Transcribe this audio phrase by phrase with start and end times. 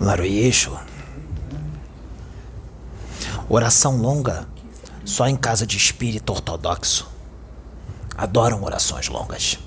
[0.00, 0.78] Laroyeixo.
[3.48, 4.46] Oração longa
[5.04, 7.08] só em casa de espírito ortodoxo.
[8.16, 9.58] Adoram orações longas.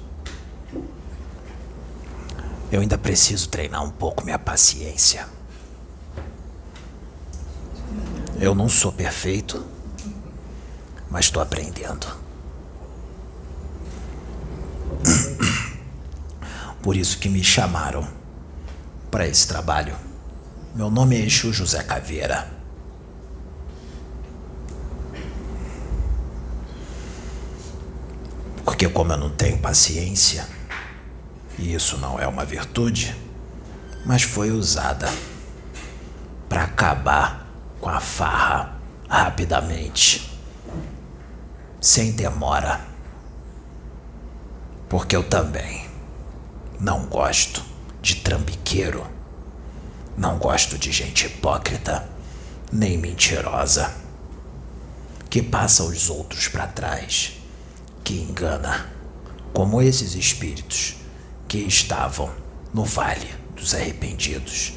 [2.71, 5.27] Eu ainda preciso treinar um pouco minha paciência.
[8.39, 9.65] Eu não sou perfeito,
[11.09, 12.07] mas estou aprendendo.
[16.81, 18.07] Por isso que me chamaram
[19.11, 20.10] para esse trabalho.
[20.73, 22.49] Meu nome é Exu José Caveira.
[28.63, 30.47] Porque como eu não tenho paciência,
[31.59, 33.13] e isso não é uma virtude,
[34.05, 35.09] mas foi usada
[36.47, 37.47] para acabar
[37.81, 38.79] com a farra
[39.09, 40.39] rapidamente,
[41.81, 42.79] sem demora.
[44.87, 45.85] Porque eu também
[46.79, 47.61] não gosto
[48.01, 49.05] de trambiqueiro.
[50.17, 52.07] Não gosto de gente hipócrita,
[52.71, 53.93] nem mentirosa,
[55.29, 57.33] que passa os outros para trás,
[58.03, 58.91] que engana,
[59.53, 60.97] como esses espíritos
[61.47, 62.29] que estavam
[62.73, 64.73] no Vale dos Arrependidos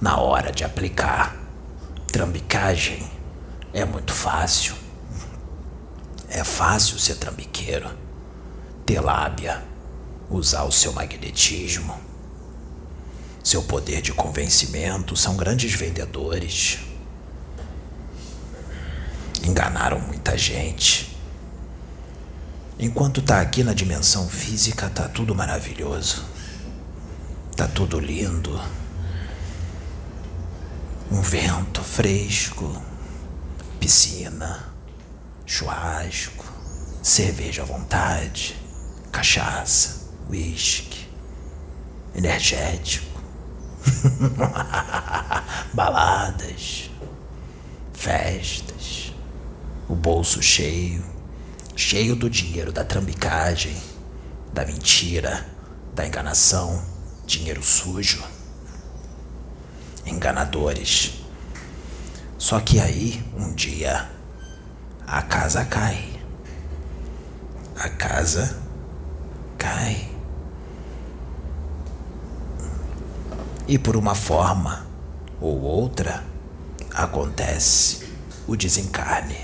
[0.00, 1.34] na hora de aplicar.
[2.12, 3.10] Trambicagem
[3.72, 4.74] é muito fácil.
[6.28, 7.90] É fácil ser trambiqueiro,
[8.84, 9.64] ter lábia,
[10.28, 12.03] usar o seu magnetismo
[13.44, 16.78] seu poder de convencimento, são grandes vendedores.
[19.44, 21.14] Enganaram muita gente.
[22.78, 26.24] Enquanto tá aqui na dimensão física, tá tudo maravilhoso.
[27.54, 28.58] Tá tudo lindo.
[31.12, 32.82] Um vento fresco,
[33.78, 34.72] piscina,
[35.44, 36.46] churrasco,
[37.02, 38.56] cerveja à vontade,
[39.12, 41.06] cachaça, uísque,
[42.16, 43.13] energético
[45.72, 46.90] Baladas,
[47.92, 49.12] festas,
[49.88, 51.04] o bolso cheio,
[51.76, 53.76] cheio do dinheiro da trambicagem,
[54.52, 55.46] da mentira,
[55.94, 56.84] da enganação,
[57.26, 58.22] dinheiro sujo.
[60.06, 61.24] Enganadores.
[62.36, 64.08] Só que aí, um dia,
[65.06, 66.20] a casa cai.
[67.76, 68.58] A casa
[69.56, 70.13] cai.
[73.66, 74.86] E por uma forma
[75.40, 76.22] ou outra
[76.92, 78.06] acontece
[78.46, 79.38] o desencarne,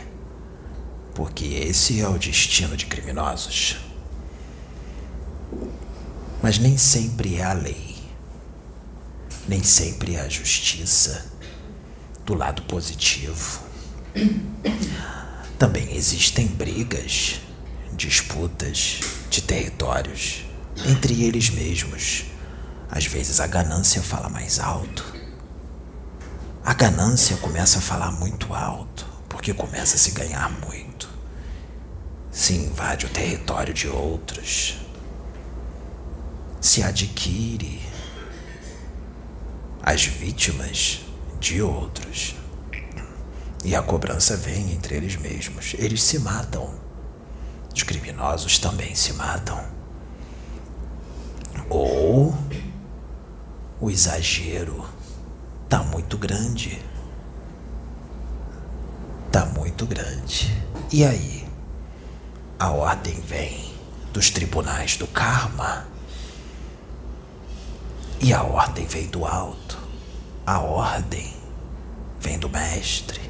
[1.15, 3.79] porque esse é o destino de criminosos.
[6.43, 7.97] Mas nem sempre é a lei,
[9.49, 11.27] nem sempre é a justiça
[12.27, 13.61] do lado positivo.
[15.59, 17.41] Também existem brigas,
[17.93, 19.01] disputas
[19.31, 20.45] de territórios
[20.87, 22.30] entre eles mesmos
[22.91, 25.05] às vezes a ganância fala mais alto.
[26.65, 31.09] A ganância começa a falar muito alto, porque começa a se ganhar muito.
[32.31, 34.79] Se invade o território de outros.
[36.61, 37.81] Se adquire
[39.83, 41.01] as vítimas
[41.39, 42.35] de outros.
[43.65, 45.75] E a cobrança vem entre eles mesmos.
[45.79, 46.75] Eles se matam.
[47.75, 49.65] Os criminosos também se matam.
[51.69, 52.35] Ou
[53.81, 54.85] o exagero
[55.69, 56.83] tá muito grande.
[59.33, 60.53] Tá muito grande.
[60.93, 61.49] E aí?
[62.59, 63.73] A ordem vem
[64.13, 65.87] dos tribunais do karma.
[68.21, 69.79] E a ordem vem do alto.
[70.47, 71.35] A ordem
[72.21, 73.21] vem do Mestre.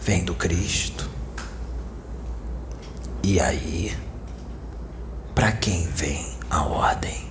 [0.00, 1.08] Vem do Cristo.
[3.22, 3.96] E aí?
[5.34, 7.25] Para quem vem a ordem?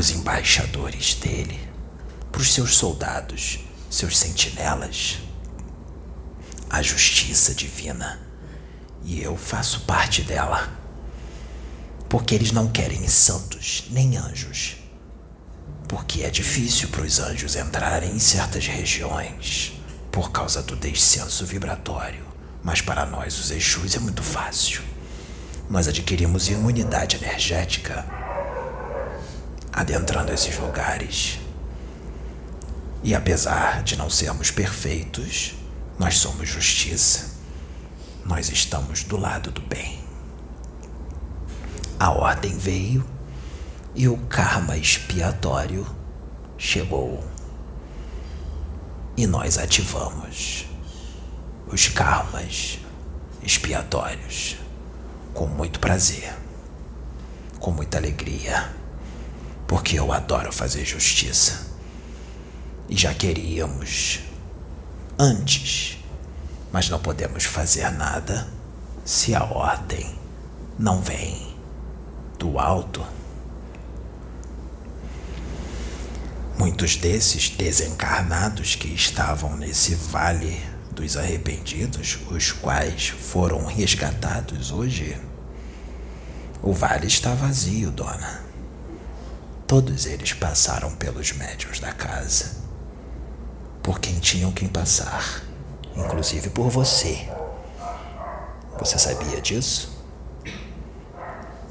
[0.00, 1.60] Os embaixadores dele,
[2.32, 5.18] para os seus soldados, seus sentinelas.
[6.70, 8.18] A justiça divina.
[9.04, 10.72] E eu faço parte dela.
[12.08, 14.76] Porque eles não querem santos nem anjos.
[15.86, 19.74] Porque é difícil para os anjos entrarem em certas regiões
[20.10, 22.24] por causa do descenso vibratório.
[22.62, 24.82] Mas para nós, os Exus, é muito fácil.
[25.68, 28.29] Nós adquirimos imunidade energética
[29.72, 31.38] adentrando esses lugares.
[33.02, 35.54] E apesar de não sermos perfeitos,
[35.98, 37.30] nós somos justiça.
[38.24, 40.00] Nós estamos do lado do bem.
[41.98, 43.04] A ordem veio
[43.94, 45.86] e o karma expiatório
[46.58, 47.24] chegou.
[49.16, 50.66] E nós ativamos
[51.66, 52.78] os karmas
[53.42, 54.56] expiatórios
[55.32, 56.34] com muito prazer,
[57.58, 58.79] com muita alegria
[59.70, 61.64] porque eu adoro fazer justiça.
[62.88, 64.18] E já queríamos
[65.16, 65.96] antes,
[66.72, 68.48] mas não podemos fazer nada
[69.04, 70.12] se a ordem
[70.76, 71.54] não vem
[72.36, 73.06] do alto.
[76.58, 85.16] Muitos desses desencarnados que estavam nesse vale dos arrependidos, os quais foram resgatados hoje,
[86.60, 88.49] o vale está vazio, dona.
[89.70, 92.56] Todos eles passaram pelos médios da casa,
[93.80, 95.44] por quem tinham que passar,
[95.94, 97.28] inclusive por você.
[98.80, 100.04] Você sabia disso?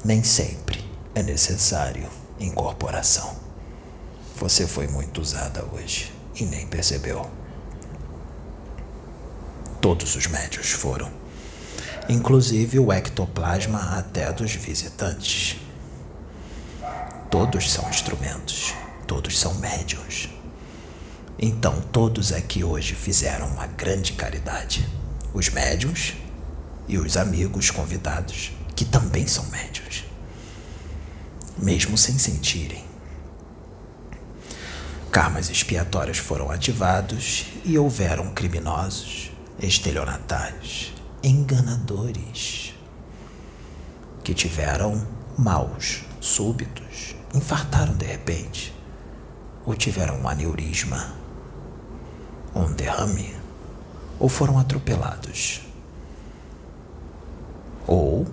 [0.02, 0.82] Nem sempre
[1.14, 2.08] é necessário
[2.38, 3.36] incorporação.
[4.36, 7.30] Você foi muito usada hoje e nem percebeu.
[9.78, 11.12] Todos os médios foram,
[12.08, 15.60] inclusive o ectoplasma até dos visitantes.
[17.30, 18.74] Todos são instrumentos,
[19.06, 20.28] todos são médios.
[21.38, 24.86] Então, todos aqui hoje fizeram uma grande caridade.
[25.32, 26.14] Os médios
[26.88, 30.04] e os amigos convidados, que também são médios,
[31.56, 32.90] mesmo sem sentirem
[35.10, 42.74] Karmas expiatórios foram ativados e houveram criminosos, estelionatários, enganadores,
[44.22, 45.04] que tiveram
[45.36, 48.74] maus súbitos, infartaram de repente,
[49.64, 51.14] ou tiveram um aneurisma,
[52.54, 53.36] um derrame,
[54.18, 55.62] ou foram atropelados,
[57.86, 58.26] ou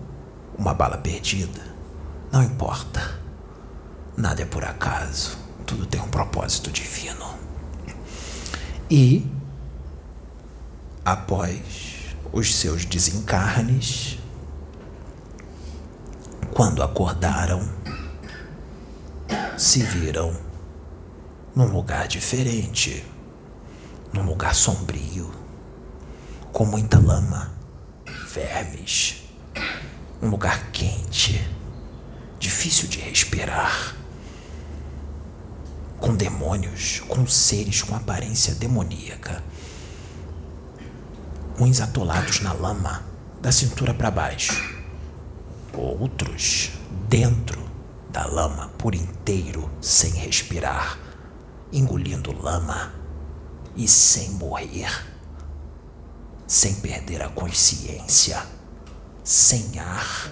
[0.58, 1.62] uma bala perdida.
[2.32, 3.18] Não importa.
[4.16, 7.28] Nada é por acaso tudo tem um propósito divino.
[8.90, 9.30] E,
[11.04, 14.18] após os seus desencarnes,
[16.54, 17.68] quando acordaram,
[19.58, 20.40] se viram
[21.56, 23.04] num lugar diferente,
[24.14, 25.32] num lugar sombrio,
[26.54, 27.52] com muita lama,
[28.32, 29.24] vermes,
[30.22, 31.44] um lugar quente,
[32.38, 33.96] difícil de respirar
[36.00, 39.44] com demônios, com seres com aparência demoníaca.
[41.60, 43.04] Uns atolados na lama,
[43.42, 44.78] da cintura para baixo.
[45.74, 46.70] Outros
[47.10, 47.67] dentro
[48.18, 50.98] da lama por inteiro, sem respirar,
[51.72, 52.92] engolindo lama
[53.76, 54.90] e sem morrer,
[56.48, 58.44] sem perder a consciência,
[59.24, 60.32] sem ar,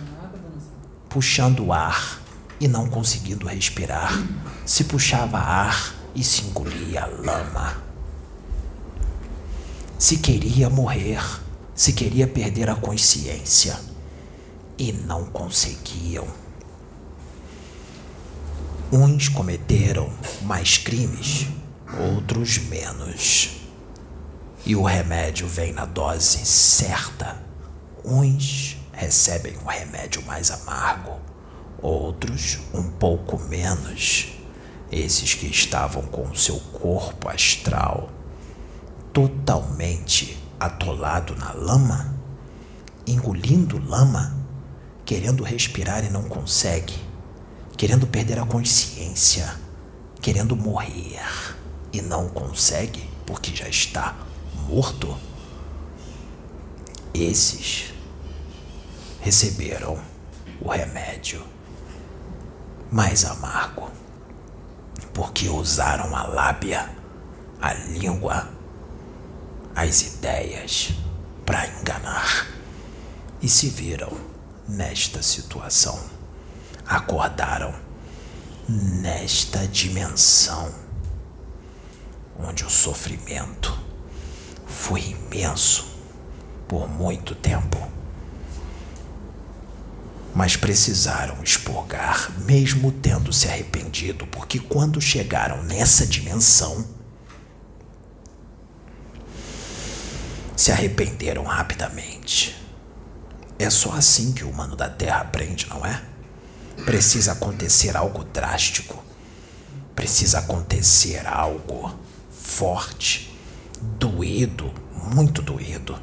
[1.08, 2.20] puxando ar
[2.60, 4.14] e não conseguindo respirar,
[4.66, 7.84] se puxava ar e se engolia lama.
[10.00, 11.22] Se queria morrer,
[11.76, 13.80] se queria perder a consciência
[14.76, 16.45] e não conseguiam.
[18.92, 20.10] Uns cometeram
[20.44, 21.48] mais crimes,
[22.00, 23.62] outros menos.
[24.66, 27.44] E o remédio vem na dose certa.
[28.04, 31.20] Uns recebem o remédio mais amargo
[31.82, 34.32] outros um pouco menos.
[34.92, 38.10] Esses que estavam com o seu corpo astral
[39.12, 42.14] totalmente atolado na lama,
[43.08, 44.36] engolindo lama,
[45.06, 46.96] querendo respirar e não consegue,
[47.78, 49.54] querendo perder a consciência,
[50.22, 51.56] querendo morrer
[51.92, 54.16] e não consegue porque já está
[54.68, 55.18] morto.
[57.14, 57.94] Esses
[59.22, 60.00] receberam
[60.62, 61.44] o remédio
[62.92, 63.90] mais amargo,
[65.14, 66.90] porque usaram a lábia,
[67.62, 68.50] a língua,
[69.76, 70.94] as ideias
[71.46, 72.48] para enganar
[73.42, 74.12] e se viram
[74.68, 76.15] nesta situação.
[76.88, 77.74] Acordaram
[78.68, 80.74] nesta dimensão
[82.40, 83.78] onde o sofrimento
[84.66, 85.86] foi imenso
[86.68, 87.96] por muito tempo
[90.36, 96.86] mas precisaram expurgar, mesmo tendo se arrependido, porque quando chegaram nessa dimensão,
[100.58, 102.54] se arrependeram rapidamente.
[103.58, 106.04] É só assim que o humano da Terra aprende, não é?
[106.84, 109.04] Precisa acontecer algo drástico,
[109.96, 111.94] precisa acontecer algo
[112.30, 113.36] forte,
[113.82, 114.74] doído,
[115.14, 115.98] muito doído,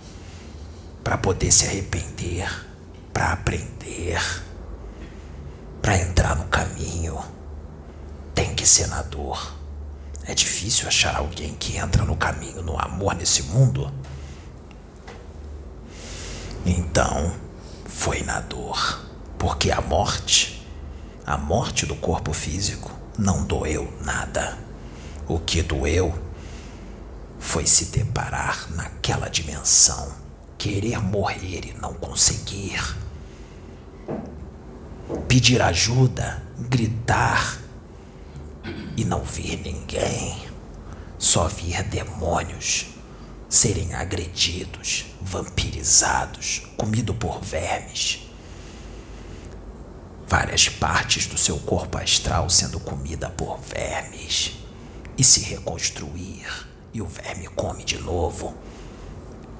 [1.04, 2.48] para poder se arrepender
[3.12, 4.20] para aprender,
[5.80, 7.22] para entrar no caminho,
[8.34, 9.54] tem que ser na dor.
[10.24, 13.92] É difícil achar alguém que entra no caminho, no amor nesse mundo.
[16.64, 17.34] Então,
[17.84, 19.06] foi na dor,
[19.38, 20.61] porque a morte,
[21.26, 24.58] a morte do corpo físico, não doeu nada.
[25.28, 26.12] O que doeu
[27.38, 30.12] foi se deparar naquela dimensão,
[30.58, 32.96] querer morrer e não conseguir.
[35.28, 37.58] Pedir ajuda, gritar
[38.96, 40.36] e não vir ninguém.
[41.18, 42.86] Só vir demônios
[43.48, 48.21] serem agredidos, vampirizados, comido por vermes.
[50.32, 54.52] Várias partes do seu corpo astral sendo comida por vermes.
[55.18, 56.46] E se reconstruir,
[56.90, 58.54] e o verme come de novo,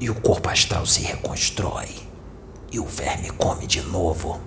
[0.00, 1.90] e o corpo astral se reconstrói,
[2.72, 4.40] e o verme come de novo,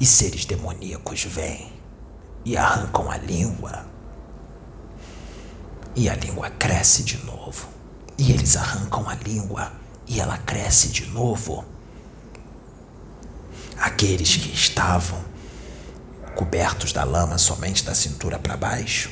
[0.00, 1.72] e seres demoníacos vêm
[2.44, 3.86] e arrancam a língua,
[5.94, 7.68] e a língua cresce de novo.
[8.18, 9.70] E eles arrancam a língua
[10.04, 11.64] e ela cresce de novo.
[13.78, 15.24] Aqueles que estavam
[16.34, 19.10] cobertos da lama somente da cintura para baixo,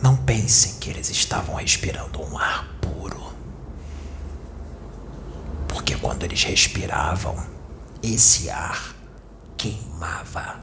[0.00, 3.32] não pensem que eles estavam respirando um ar puro.
[5.68, 7.36] Porque quando eles respiravam,
[8.02, 8.94] esse ar
[9.56, 10.60] queimava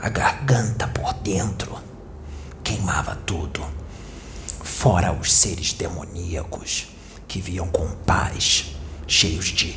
[0.00, 1.76] a garganta por dentro,
[2.62, 3.62] queimava tudo
[4.62, 6.88] fora os seres demoníacos
[7.28, 8.74] que viam com pás
[9.06, 9.76] cheios de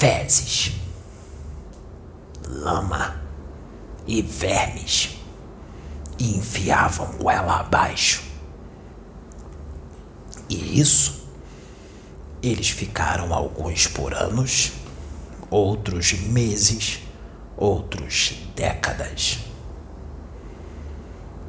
[0.00, 0.72] fezes,
[2.48, 3.20] lama
[4.06, 5.10] e vermes
[6.18, 8.22] e enfiavam goela abaixo.
[10.48, 11.28] E isso
[12.42, 14.72] eles ficaram alguns por anos,
[15.50, 17.00] outros meses,
[17.54, 19.40] outros décadas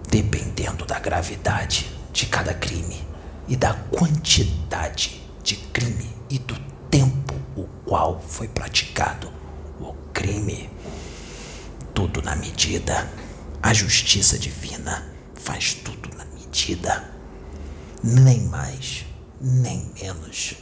[0.10, 3.02] dependendo da gravidade de cada crime
[3.48, 7.41] e da quantidade de crime e do tempo
[7.92, 9.30] qual foi praticado
[9.78, 10.70] o crime.
[11.94, 13.12] Tudo na medida.
[13.62, 17.14] A justiça divina faz tudo na medida.
[18.02, 19.06] Nem mais,
[19.42, 20.54] nem menos.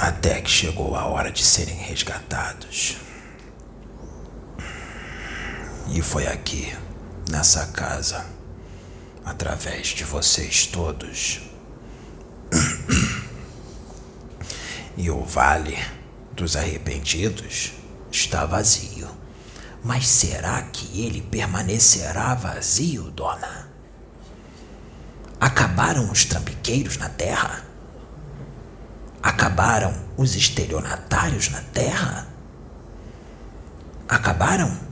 [0.00, 2.96] Até que chegou a hora de serem resgatados.
[5.94, 6.76] E foi aqui,
[7.30, 8.26] nessa casa,
[9.24, 11.45] através de vocês todos.
[14.96, 15.76] E o vale
[16.32, 17.72] dos arrependidos
[18.10, 19.08] está vazio.
[19.84, 23.70] Mas será que ele permanecerá vazio, dona?
[25.40, 27.64] Acabaram os trampiqueiros na terra?
[29.22, 32.26] Acabaram os estelionatários na terra?
[34.08, 34.86] Acabaram?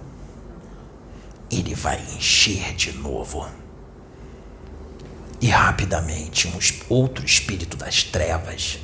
[1.50, 3.46] ele vai encher de novo.
[5.40, 6.58] E rapidamente um
[6.88, 8.78] outro espírito das trevas,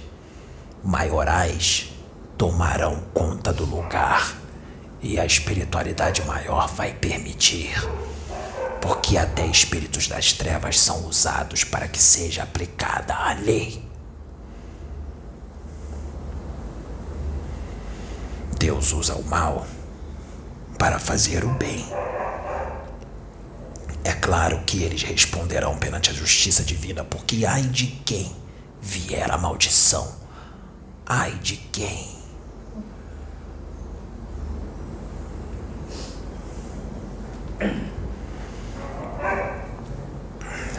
[0.82, 1.90] maiorais,
[2.36, 4.34] tomarão conta do lugar
[5.02, 7.74] e a espiritualidade maior vai permitir.
[8.80, 13.82] Porque até espíritos das trevas são usados para que seja aplicada a lei.
[18.58, 19.66] Deus usa o mal
[20.78, 21.84] para fazer o bem.
[24.02, 28.34] É claro que eles responderão perante a justiça divina, porque ai de quem
[28.80, 30.20] vier a maldição.
[31.12, 32.08] Ai de quem.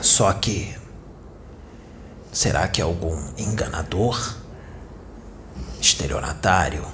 [0.02, 0.74] Só que.
[2.32, 4.38] Será que algum enganador?
[5.82, 6.88] Estelionatário?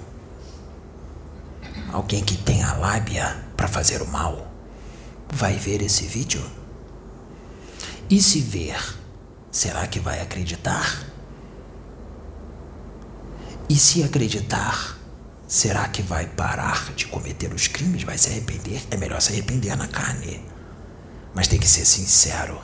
[1.93, 4.47] Alguém que tem a lábia para fazer o mal?
[5.31, 6.43] vai ver esse vídeo?
[8.09, 8.81] E se ver,
[9.51, 11.16] será que vai acreditar?
[13.69, 14.97] E se acreditar,
[15.45, 18.03] será que vai parar de cometer os crimes?
[18.03, 18.81] Vai se arrepender?
[18.89, 20.41] É melhor se arrepender na carne.
[21.35, 22.61] Mas tem que ser sincero.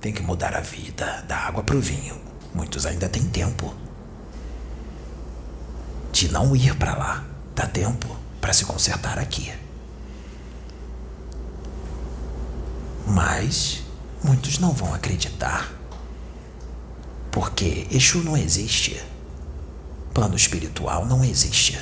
[0.00, 2.20] Tem que mudar a vida, da água para o vinho.
[2.54, 3.74] Muitos ainda têm tempo
[6.12, 7.24] de não ir para lá.
[7.56, 9.52] Dá tempo para se consertar aqui.
[13.06, 13.82] Mas
[14.22, 15.72] muitos não vão acreditar.
[17.32, 19.02] Porque Exu não existe.
[20.14, 21.78] Plano espiritual não existe.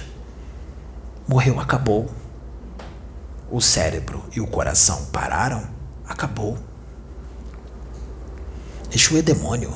[1.29, 2.11] Morreu, acabou.
[3.51, 5.69] O cérebro e o coração pararam,
[6.09, 6.59] acabou.
[8.91, 9.73] Exu é demônio.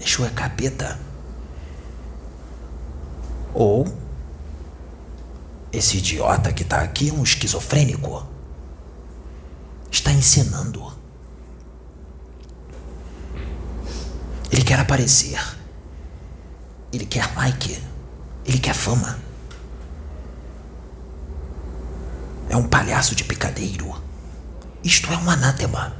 [0.00, 0.98] Exu é capeta.
[3.54, 3.86] Ou
[5.72, 8.26] esse idiota que tá aqui é um esquizofrênico
[9.90, 10.92] está encenando.
[14.50, 15.40] Ele quer aparecer.
[16.94, 17.82] Ele quer like.
[18.46, 19.18] Ele quer fama.
[22.48, 23.92] É um palhaço de picadeiro.
[24.84, 25.96] Isto é um anátema.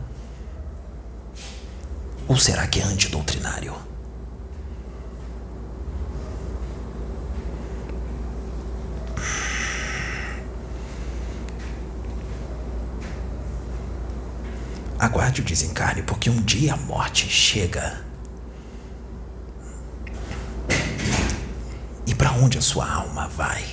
[2.28, 3.74] Ou será que é antidoutrinário?
[14.96, 18.13] Aguarde o desencarne, porque um dia a morte chega.
[22.16, 23.64] Para onde a sua alma vai?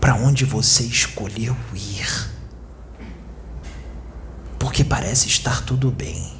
[0.00, 2.30] Para onde você escolheu ir?
[4.58, 6.32] Porque parece estar tudo bem.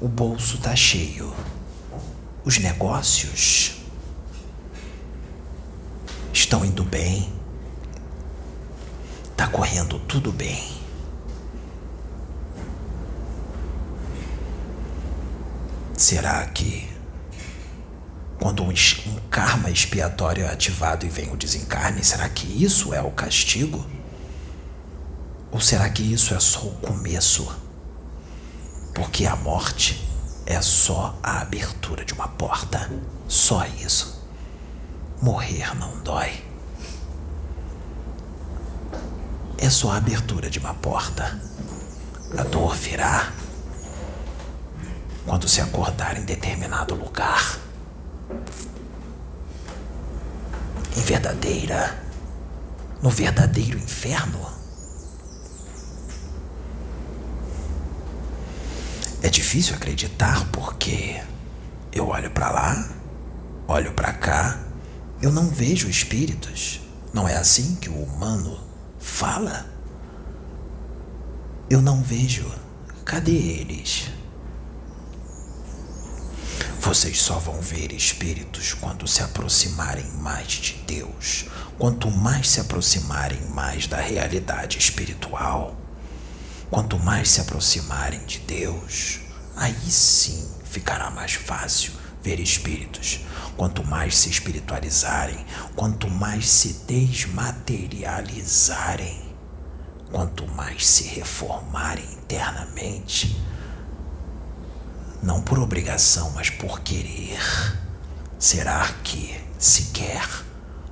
[0.00, 1.32] O bolso está cheio.
[2.44, 3.76] Os negócios
[6.32, 7.32] estão indo bem.
[9.30, 10.78] Está correndo tudo bem.
[15.96, 16.97] Será que
[18.40, 23.02] quando um, um karma expiatório é ativado e vem o desencarne, será que isso é
[23.02, 23.84] o castigo?
[25.50, 27.50] Ou será que isso é só o começo?
[28.94, 30.06] Porque a morte
[30.46, 32.90] é só a abertura de uma porta.
[33.26, 34.26] Só isso.
[35.20, 36.42] Morrer não dói.
[39.56, 41.40] É só a abertura de uma porta.
[42.36, 43.32] A dor virá
[45.26, 47.58] quando se acordar em determinado lugar.
[50.96, 52.02] Em verdadeira,
[53.02, 54.46] no verdadeiro inferno.
[59.22, 61.20] É difícil acreditar porque
[61.92, 62.88] eu olho para lá,
[63.66, 64.60] olho para cá,
[65.20, 66.80] eu não vejo espíritos.
[67.12, 68.60] Não é assim que o humano
[68.98, 69.66] fala?
[71.68, 72.46] Eu não vejo.
[73.04, 74.10] Cadê eles?
[76.80, 81.46] Vocês só vão ver espíritos quando se aproximarem mais de Deus.
[81.76, 85.76] Quanto mais se aproximarem mais da realidade espiritual,
[86.70, 89.18] quanto mais se aproximarem de Deus,
[89.56, 93.22] aí sim ficará mais fácil ver espíritos.
[93.56, 99.34] Quanto mais se espiritualizarem, quanto mais se desmaterializarem,
[100.12, 103.36] quanto mais se reformarem internamente,
[105.22, 107.40] não por obrigação, mas por querer.
[108.38, 110.26] Será que se quer?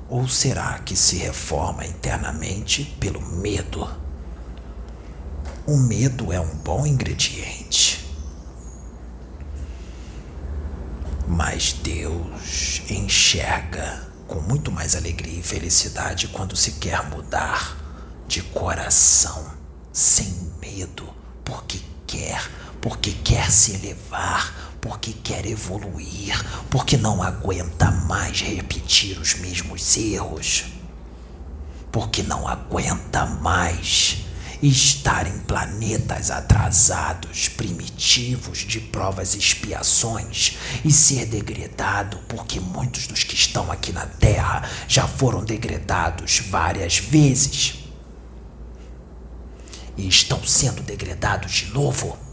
[0.09, 3.89] Ou será que se reforma internamente pelo medo?
[5.67, 8.05] O medo é um bom ingrediente.
[11.27, 17.77] Mas Deus enxerga com muito mais alegria e felicidade quando se quer mudar
[18.29, 19.53] de coração,
[19.93, 21.09] sem medo,
[21.45, 22.49] porque quer
[22.87, 30.66] porque quer se elevar, porque quer evoluir, porque não aguenta mais repetir os mesmos erros,
[31.90, 34.18] porque não aguenta mais
[34.62, 43.25] estar em planetas atrasados, primitivos, de provas e expiações e ser degradado, porque muitos dos
[43.25, 47.79] que estão aqui na Terra já foram degradados várias vezes
[49.96, 52.25] e estão sendo degradados de novo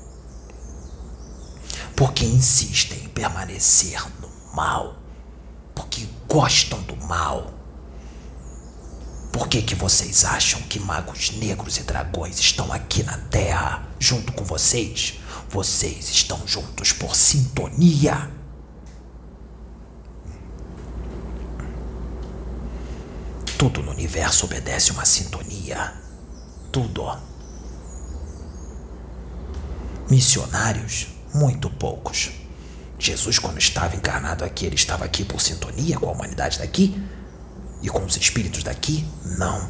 [1.96, 4.96] porque insistem em permanecer no mal,
[5.76, 7.54] porque gostam do mal.
[9.32, 14.32] Por que, que vocês acham que magos negros e dragões estão aqui na Terra junto
[14.32, 15.20] com vocês?
[15.50, 18.30] Vocês estão juntos por sintonia.
[23.58, 25.94] Tudo no universo obedece uma sintonia.
[26.72, 27.18] Tudo.
[30.10, 32.32] Missionários muito poucos.
[33.00, 36.96] Jesus, quando estava encarnado aqui, ele estava aqui por sintonia com a humanidade daqui
[37.82, 39.06] e com os espíritos daqui?
[39.38, 39.70] Não.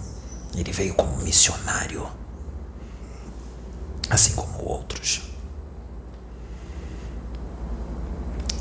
[0.56, 2.08] Ele veio como missionário,
[4.10, 5.24] assim como outros.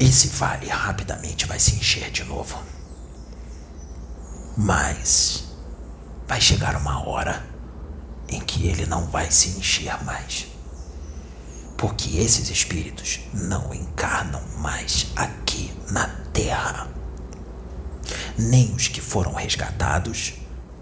[0.01, 2.59] Esse vale rapidamente vai se encher de novo.
[4.57, 5.45] Mas
[6.27, 7.45] vai chegar uma hora
[8.29, 10.52] em que ele não vai se encher mais
[11.83, 16.89] porque esses espíritos não encarnam mais aqui na Terra.
[18.39, 20.35] Nem os que foram resgatados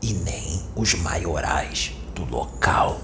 [0.02, 3.00] e nem os maiorais do local.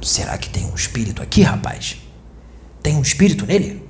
[0.00, 1.98] Será que tem um espírito aqui, rapaz?
[2.82, 3.86] Tem um espírito nele?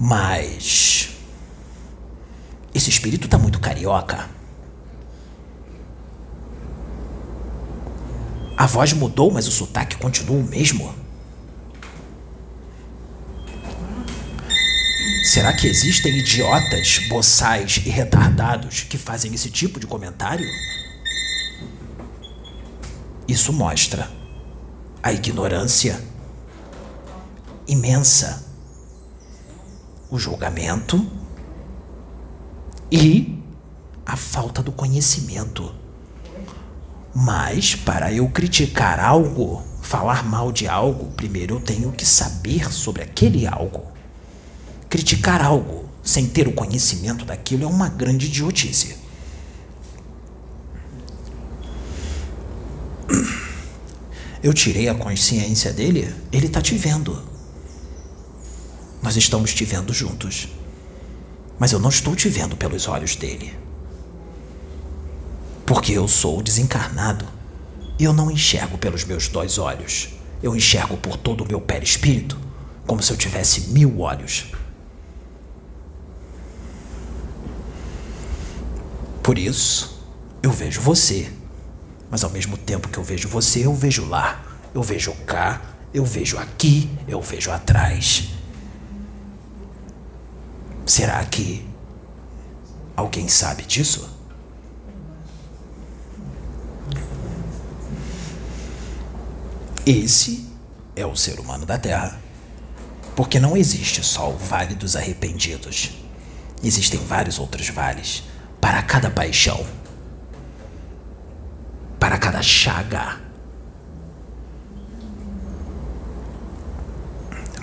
[0.00, 1.10] Mas.
[2.74, 4.37] Esse espírito tá muito carioca.
[8.58, 10.92] A voz mudou, mas o sotaque continua o mesmo.
[15.22, 20.44] Será que existem idiotas, boçais e retardados que fazem esse tipo de comentário?
[23.28, 24.10] Isso mostra
[25.00, 26.02] a ignorância
[27.68, 28.44] imensa,
[30.10, 31.08] o julgamento
[32.90, 33.40] e
[34.04, 35.72] a falta do conhecimento.
[37.14, 43.02] Mas para eu criticar algo, falar mal de algo, primeiro eu tenho que saber sobre
[43.02, 43.86] aquele algo.
[44.88, 48.96] Criticar algo sem ter o conhecimento daquilo é uma grande idiotice.
[54.42, 57.22] Eu tirei a consciência dele, ele está te vendo.
[59.02, 60.48] Nós estamos te vendo juntos.
[61.58, 63.67] Mas eu não estou te vendo pelos olhos dele.
[65.68, 67.24] Porque eu sou desencarnado
[67.98, 70.08] e eu não enxergo pelos meus dois olhos.
[70.42, 72.38] Eu enxergo por todo o meu perispírito,
[72.86, 74.46] como se eu tivesse mil olhos.
[79.22, 80.02] Por isso,
[80.42, 81.30] eu vejo você
[82.10, 84.42] mas ao mesmo tempo que eu vejo você, eu vejo lá,
[84.74, 85.60] eu vejo cá,
[85.92, 88.30] eu vejo aqui, eu vejo atrás.
[90.86, 91.66] Será que
[92.96, 94.17] alguém sabe disso?
[99.90, 100.46] Esse
[100.94, 102.20] é o ser humano da Terra.
[103.16, 105.92] Porque não existe só o Vale dos Arrependidos.
[106.62, 108.22] Existem vários outros vales
[108.60, 109.64] para cada paixão
[111.98, 113.18] para cada chaga.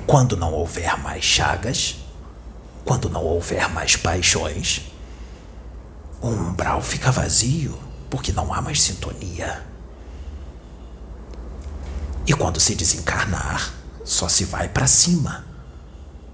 [0.08, 1.98] Quando não houver mais chagas,
[2.84, 4.82] quando não houver mais paixões,
[6.20, 7.78] o umbral fica vazio
[8.10, 9.75] porque não há mais sintonia.
[12.28, 13.72] E quando se desencarnar,
[14.04, 15.46] só se vai para cima,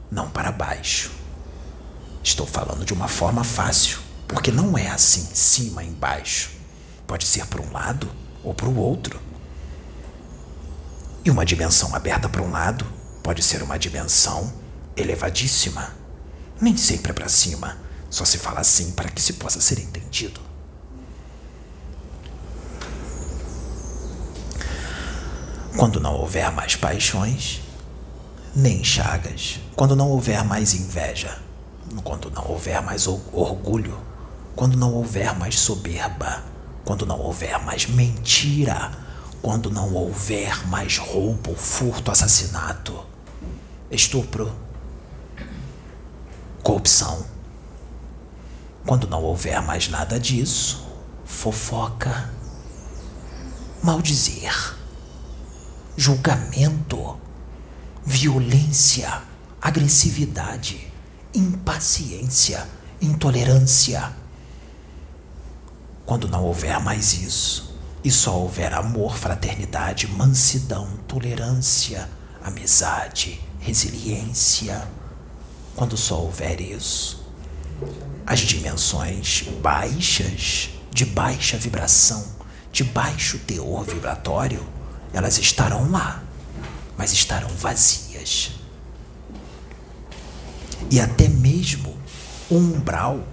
[0.09, 1.11] não para baixo.
[2.23, 6.51] Estou falando de uma forma fácil, porque não é assim, cima e embaixo.
[7.05, 8.09] Pode ser para um lado
[8.41, 9.19] ou para o outro.
[11.25, 12.85] E uma dimensão aberta para um lado
[13.21, 14.51] pode ser uma dimensão
[14.95, 15.93] elevadíssima.
[16.59, 17.77] Nem sempre é para cima,
[18.09, 20.50] só se fala assim para que se possa ser entendido.
[25.77, 27.61] Quando não houver mais paixões,
[28.53, 31.39] nem chagas, quando não houver mais inveja,
[32.03, 33.97] quando não houver mais orgulho,
[34.55, 36.43] quando não houver mais soberba,
[36.83, 38.91] quando não houver mais mentira,
[39.41, 43.05] quando não houver mais roubo, furto, assassinato,
[43.89, 44.53] estupro,
[46.61, 47.25] corrupção.
[48.85, 50.85] Quando não houver mais nada disso,
[51.23, 52.29] fofoca,
[53.81, 54.75] maldizer,
[55.95, 57.19] julgamento,
[58.05, 59.21] violência,
[59.61, 60.91] agressividade,
[61.33, 62.67] impaciência,
[63.01, 64.11] intolerância.
[66.05, 72.09] Quando não houver mais isso, e só houver amor, fraternidade, mansidão, tolerância,
[72.43, 74.87] amizade, resiliência,
[75.75, 77.23] quando só houver isso,
[78.25, 82.25] as dimensões baixas, de baixa vibração,
[82.71, 84.65] de baixo teor vibratório,
[85.13, 86.23] elas estarão lá,
[86.97, 88.51] mas estarão vazias.
[90.89, 91.95] E até mesmo
[92.49, 93.25] o umbral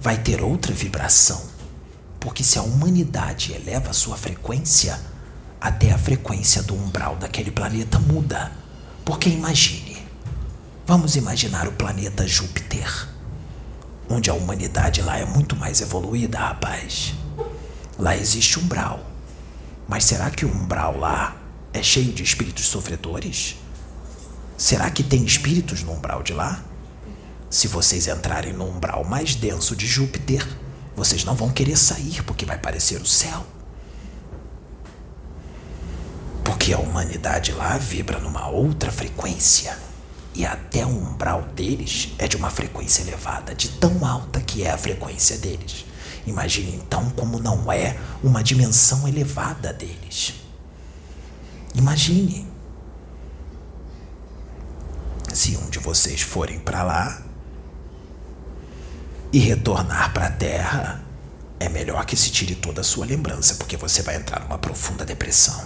[0.00, 1.42] vai ter outra vibração.
[2.18, 5.00] Porque se a humanidade eleva a sua frequência,
[5.60, 8.52] até a frequência do umbral daquele planeta muda.
[9.04, 9.96] Porque imagine,
[10.86, 13.08] vamos imaginar o planeta Júpiter,
[14.08, 17.14] onde a humanidade lá é muito mais evoluída, rapaz.
[17.98, 19.09] Lá existe umbral.
[19.90, 21.36] Mas será que o umbral lá
[21.72, 23.56] é cheio de espíritos sofredores?
[24.56, 26.62] Será que tem espíritos no umbral de lá?
[27.50, 30.46] Se vocês entrarem no umbral mais denso de Júpiter,
[30.94, 33.44] vocês não vão querer sair porque vai parecer o céu.
[36.44, 39.76] Porque a humanidade lá vibra numa outra frequência.
[40.36, 44.70] E até o umbral deles é de uma frequência elevada, de tão alta que é
[44.70, 45.84] a frequência deles.
[46.26, 50.34] Imagine então como não é uma dimensão elevada deles.
[51.74, 52.48] Imagine.
[55.32, 57.22] Se um de vocês forem para lá,
[59.32, 61.04] e retornar para a Terra,
[61.58, 65.04] é melhor que se tire toda a sua lembrança, porque você vai entrar numa profunda
[65.04, 65.64] depressão.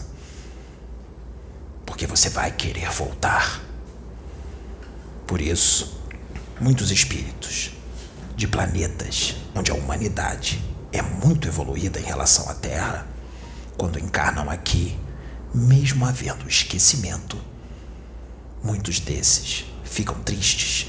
[1.87, 3.63] Porque você vai querer voltar.
[5.27, 6.01] Por isso,
[6.61, 7.71] muitos espíritos
[8.37, 13.07] de planetas onde a humanidade é muito evoluída em relação à Terra,
[13.77, 14.99] quando encarnam aqui,
[15.53, 17.37] mesmo havendo esquecimento,
[18.63, 20.89] muitos desses ficam tristes,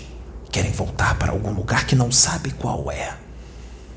[0.51, 3.17] querem voltar para algum lugar que não sabe qual é.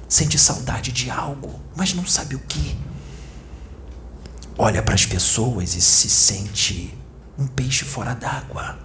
[0.09, 2.77] Sente saudade de algo, mas não sabe o que.
[4.57, 6.99] Olha para as pessoas e se sente
[7.39, 8.79] um peixe fora d'água.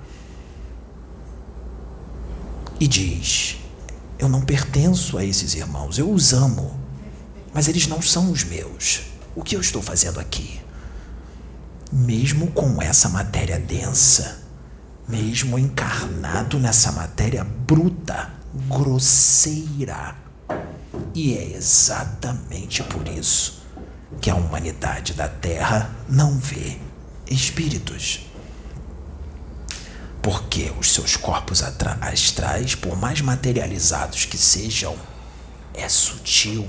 [2.80, 3.63] E diz:
[4.24, 6.80] Eu não pertenço a esses irmãos, eu os amo,
[7.54, 9.02] mas eles não são os meus.
[9.36, 10.62] O que eu estou fazendo aqui?
[11.92, 14.40] Mesmo com essa matéria densa,
[15.10, 18.32] mesmo encarnado nessa matéria bruta,
[18.70, 20.16] grosseira.
[21.14, 23.62] E é exatamente por isso
[24.22, 26.78] que a humanidade da Terra não vê
[27.30, 28.26] espíritos.
[30.24, 34.98] Porque os seus corpos astrais, por mais materializados que sejam,
[35.74, 36.68] é sutil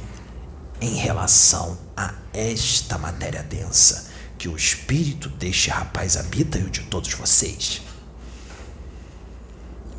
[0.81, 6.81] em relação a esta matéria densa que o espírito deste rapaz habita e o de
[6.83, 7.81] todos vocês.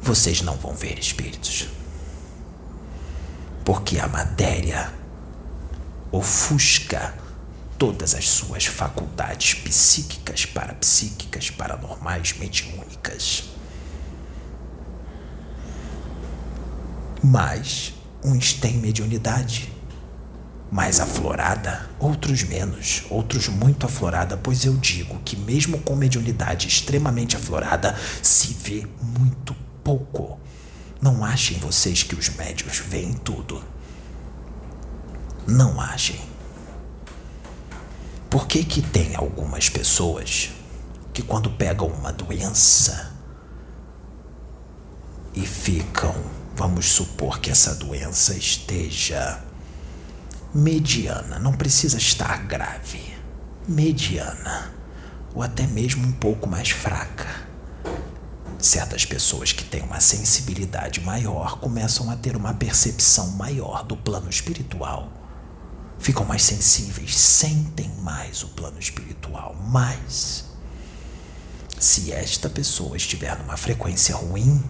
[0.02, 1.70] Vocês não vão ver espíritos.
[3.64, 4.94] Porque a matéria
[6.12, 7.16] ofusca
[7.78, 13.50] todas as suas faculdades psíquicas, parapsíquicas, paranormais, mediúnicas.
[17.24, 19.74] Mas uns têm mediunidade
[20.72, 27.36] mais aflorada, outros menos, outros muito aflorada, pois eu digo que mesmo com mediunidade extremamente
[27.36, 30.40] aflorada, se vê muito pouco.
[31.02, 33.64] Não achem vocês que os médios veem tudo.
[35.48, 36.35] Não achem.
[38.36, 40.50] Por que que tem algumas pessoas
[41.14, 43.14] que quando pegam uma doença
[45.34, 46.14] e ficam,
[46.54, 49.42] vamos supor que essa doença esteja
[50.54, 53.16] mediana, não precisa estar grave,
[53.66, 54.70] mediana,
[55.34, 57.48] ou até mesmo um pouco mais fraca.
[58.60, 64.30] Certas pessoas que têm uma sensibilidade maior começam a ter uma percepção maior do plano
[64.30, 65.25] espiritual.
[66.00, 70.46] Ficam mais sensíveis, sentem mais o plano espiritual, mas
[71.80, 74.64] se esta pessoa estiver numa frequência ruim,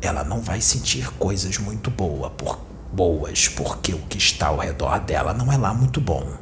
[0.00, 2.58] ela não vai sentir coisas muito boas, por,
[2.92, 6.36] boas, porque o que está ao redor dela não é lá muito bom.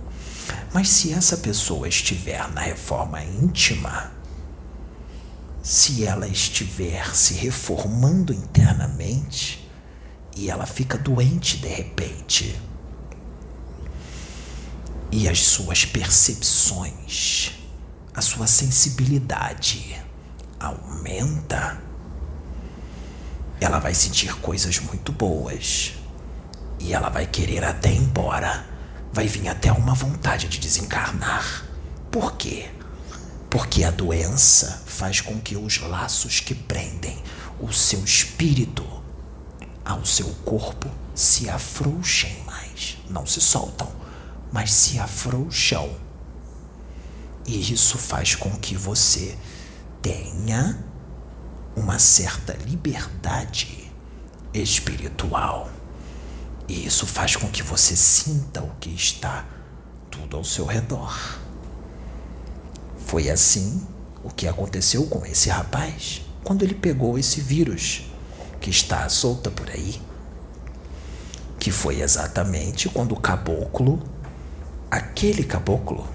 [0.73, 4.13] Mas se essa pessoa estiver na reforma íntima,
[5.63, 9.69] se ela estiver se reformando internamente
[10.37, 12.61] e ela fica doente de repente,
[15.11, 17.53] e as suas percepções,
[18.15, 19.97] a sua sensibilidade
[20.61, 21.81] aumenta,
[23.61, 25.95] ela vai sentir coisas muito boas
[26.79, 28.67] e ela vai querer até embora.
[29.13, 31.65] Vai vir até uma vontade de desencarnar.
[32.11, 32.71] Por quê?
[33.51, 37.21] Porque a doença faz com que os laços que prendem
[37.59, 38.87] o seu espírito
[39.85, 42.99] ao seu corpo se afrouxem mais.
[43.09, 43.91] Não se soltam,
[44.53, 45.91] mas se afrouxam.
[47.47, 49.37] E isso faz com que você
[50.03, 50.85] tenha
[51.75, 53.91] uma certa liberdade
[54.53, 55.71] espiritual.
[56.69, 59.47] E isso faz com que você sinta o que está
[60.11, 61.39] tudo ao seu redor.
[63.07, 63.87] Foi assim
[64.23, 68.03] o que aconteceu com esse rapaz quando ele pegou esse vírus
[68.61, 70.01] que está solta por aí.
[71.59, 74.03] Que foi exatamente quando o caboclo,
[74.91, 76.07] aquele caboclo,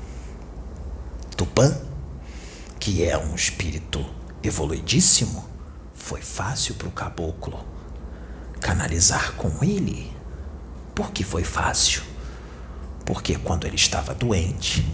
[1.36, 1.78] Tupã,
[2.80, 4.06] que é um espírito
[4.42, 5.48] evoluidíssimo,
[5.94, 7.64] foi fácil para o caboclo
[8.60, 10.14] canalizar com ele
[10.96, 12.04] por que foi fácil?
[13.06, 14.86] Porque quando ele estava doente,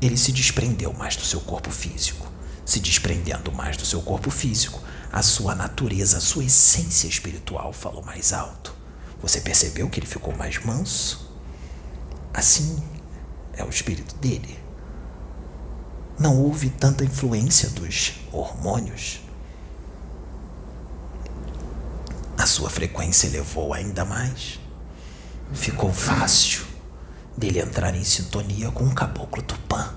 [0.00, 2.26] ele se desprendeu mais do seu corpo físico.
[2.64, 4.80] Se desprendendo mais do seu corpo físico,
[5.12, 8.74] a sua natureza, a sua essência espiritual falou mais alto.
[9.20, 11.30] Você percebeu que ele ficou mais manso?
[12.32, 12.82] Assim
[13.62, 14.58] é o espírito dele.
[16.18, 19.20] Não houve tanta influência dos hormônios.
[22.36, 24.62] A sua frequência elevou ainda mais
[25.52, 26.64] ficou fácil
[27.36, 29.94] dele entrar em sintonia com o caboclo Tupã.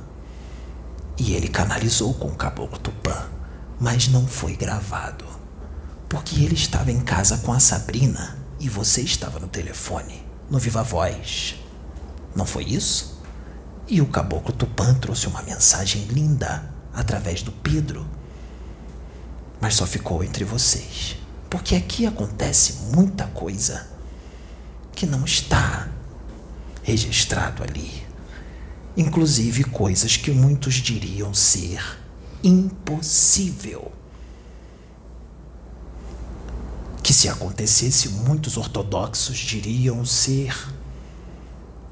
[1.18, 3.30] E ele canalizou com o caboclo Tupã,
[3.80, 5.26] mas não foi gravado,
[6.10, 10.84] porque ele estava em casa com a Sabrina e você estava no telefone, no Viva
[10.84, 11.56] Voz.
[12.36, 13.15] Não foi isso?
[13.88, 18.06] E o caboclo Tupã trouxe uma mensagem linda através do Pedro,
[19.62, 21.18] mas só ficou entre vocês,
[21.50, 23.88] porque aqui acontece muita coisa
[24.94, 25.90] que não está
[26.84, 28.04] registrado ali.
[28.98, 31.82] Inclusive coisas que muitos diriam ser
[32.44, 33.92] impossível.
[37.16, 40.54] se acontecesse, muitos ortodoxos diriam ser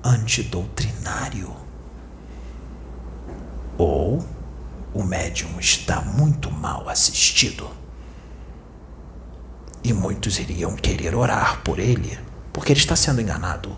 [0.03, 1.62] antidoutrinário.
[3.77, 4.23] Ou
[4.93, 7.69] o médium está muito mal assistido.
[9.83, 12.17] E muitos iriam querer orar por ele,
[12.53, 13.75] porque ele está sendo enganado.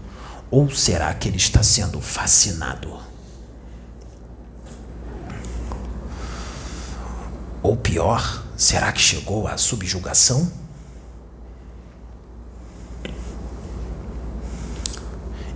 [0.51, 2.99] Ou será que ele está sendo fascinado?
[7.63, 10.51] Ou pior, será que chegou à subjugação?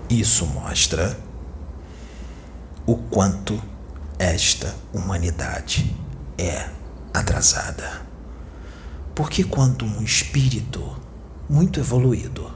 [0.09, 1.15] Isso mostra
[2.87, 3.61] o quanto
[4.19, 5.95] esta humanidade
[6.37, 6.69] é
[7.13, 8.01] atrasada.
[9.15, 10.97] Porque quando um espírito
[11.49, 12.51] muito evoluído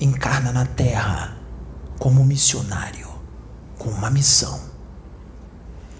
[0.00, 1.36] encarna na Terra
[1.98, 3.08] como missionário,
[3.76, 4.60] com uma missão,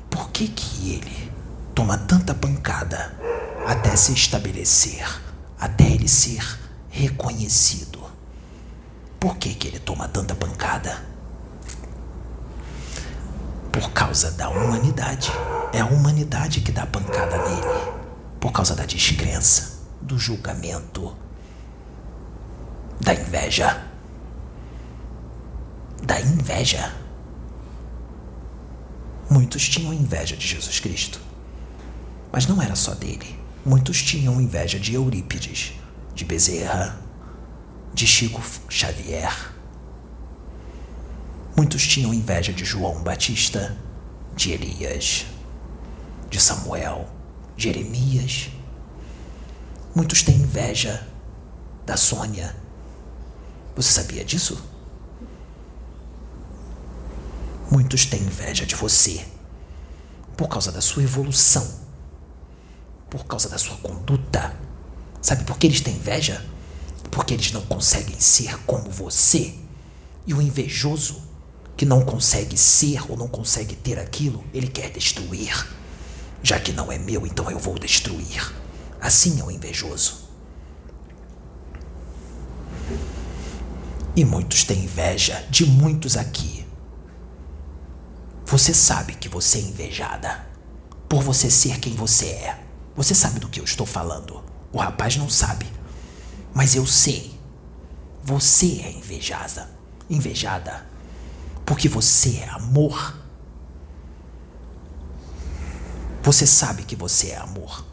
[0.09, 1.33] por que que ele
[1.75, 3.13] toma tanta pancada
[3.67, 5.05] até se estabelecer,
[5.59, 6.45] até ele ser
[6.89, 7.99] reconhecido?
[9.19, 11.16] Por que, que ele toma tanta pancada?
[13.77, 15.31] Por causa da humanidade.
[15.71, 17.93] É a humanidade que dá pancada nele.
[18.41, 21.15] Por causa da descrença, do julgamento,
[22.99, 23.85] da inveja.
[26.03, 26.91] Da inveja.
[29.29, 31.21] Muitos tinham inveja de Jesus Cristo.
[32.33, 33.39] Mas não era só dele.
[33.63, 35.75] Muitos tinham inveja de Eurípides,
[36.15, 36.99] de Bezerra,
[37.93, 39.56] de Chico Xavier.
[41.57, 43.77] Muitos tinham inveja de João Batista,
[44.35, 45.27] de Elias,
[46.29, 47.09] de Samuel,
[47.57, 48.51] de Jeremias.
[49.95, 51.07] Muitos têm inveja
[51.87, 52.55] da Sônia.
[53.75, 54.63] Você sabia disso?
[57.71, 59.25] Muitos têm inveja de você
[60.37, 61.67] por causa da sua evolução,
[63.09, 64.55] por causa da sua conduta.
[65.23, 66.45] Sabe por que eles têm inveja?
[67.17, 69.55] porque eles não conseguem ser como você.
[70.27, 71.23] E o invejoso,
[71.77, 75.67] que não consegue ser ou não consegue ter aquilo, ele quer destruir.
[76.43, 78.53] Já que não é meu, então eu vou destruir.
[79.01, 80.27] Assim é o invejoso.
[84.15, 86.65] E muitos têm inveja de muitos aqui.
[88.47, 90.47] Você sabe que você é invejada
[91.09, 92.61] por você ser quem você é.
[92.95, 94.43] Você sabe do que eu estou falando.
[94.73, 95.67] O rapaz não sabe.
[96.55, 97.39] Mas eu sei.
[98.25, 99.69] Você é invejada.
[100.09, 100.87] Invejada.
[101.67, 103.17] Porque você é amor.
[106.23, 107.85] Você sabe que você é amor.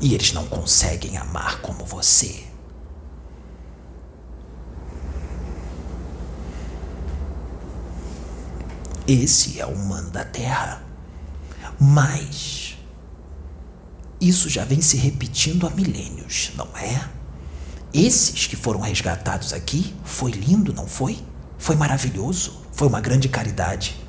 [0.00, 2.46] E eles não conseguem amar como você.
[9.08, 10.82] Esse é o humano da Terra.
[11.80, 12.76] Mas
[14.20, 17.21] isso já vem se repetindo há milênios, não é?
[17.94, 21.22] Esses que foram resgatados aqui, foi lindo, não foi?
[21.58, 24.00] Foi maravilhoso, foi uma grande caridade.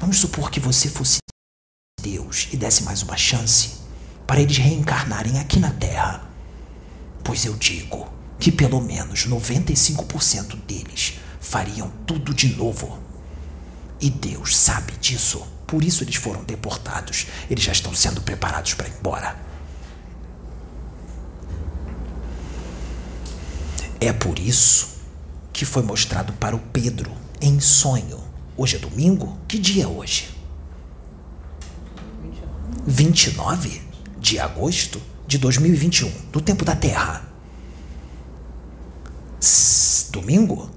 [0.00, 1.18] Vamos supor que você fosse
[2.00, 3.78] Deus e desse mais uma chance
[4.26, 6.28] para eles reencarnarem aqui na Terra.
[7.22, 12.98] Pois eu digo que pelo menos 95% deles fariam tudo de novo.
[14.00, 15.46] E Deus sabe disso.
[15.64, 17.28] Por isso eles foram deportados.
[17.48, 19.51] Eles já estão sendo preparados para ir embora.
[24.02, 24.96] É por isso
[25.52, 28.18] que foi mostrado para o Pedro em sonho.
[28.56, 29.38] Hoje é domingo?
[29.46, 30.28] Que dia é hoje?
[32.84, 33.80] 29
[34.18, 37.24] de agosto de 2021, do tempo da Terra.
[40.10, 40.68] Domingo?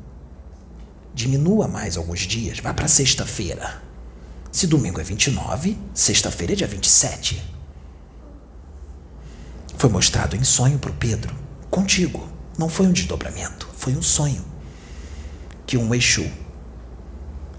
[1.11, 3.81] Diminua mais alguns dias, vá para sexta-feira.
[4.51, 7.41] Se domingo é 29, sexta-feira é dia 27.
[9.79, 11.35] Foi mostrado em sonho para o Pedro,
[11.71, 12.34] contigo.
[12.57, 14.43] Não foi um desdobramento, foi um sonho.
[15.65, 16.25] Que um Exu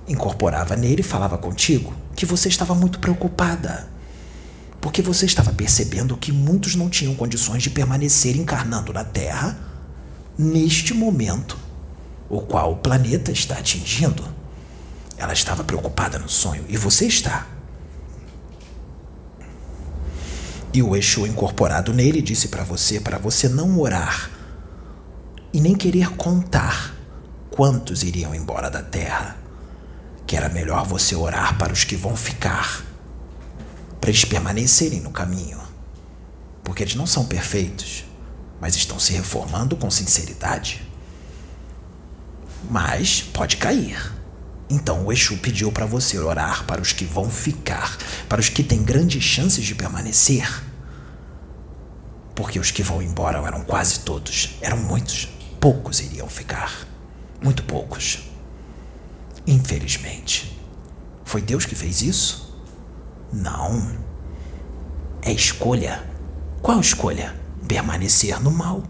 [0.08, 3.88] incorporava nele e falava contigo que você estava muito preocupada.
[4.80, 9.58] Porque você estava percebendo que muitos não tinham condições de permanecer encarnando na Terra
[10.38, 11.58] neste momento,
[12.28, 14.24] o qual o planeta está atingindo.
[15.18, 17.46] Ela estava preocupada no sonho e você está.
[20.72, 24.35] E o Exu incorporado nele disse para você para você não orar
[25.56, 26.94] e nem querer contar
[27.50, 29.38] quantos iriam embora da terra,
[30.26, 32.84] que era melhor você orar para os que vão ficar,
[33.98, 35.58] para eles permanecerem no caminho,
[36.62, 38.04] porque eles não são perfeitos,
[38.60, 40.86] mas estão se reformando com sinceridade.
[42.70, 44.12] Mas pode cair.
[44.68, 47.96] Então o Exu pediu para você orar para os que vão ficar,
[48.28, 50.62] para os que têm grandes chances de permanecer.
[52.34, 55.30] Porque os que vão embora eram quase todos, eram muitos,
[55.66, 56.86] poucos iriam ficar.
[57.42, 58.30] Muito poucos.
[59.44, 60.56] Infelizmente.
[61.24, 62.56] Foi Deus que fez isso?
[63.32, 63.98] Não.
[65.22, 66.08] É escolha.
[66.62, 67.34] Qual escolha?
[67.66, 68.84] Permanecer no mal.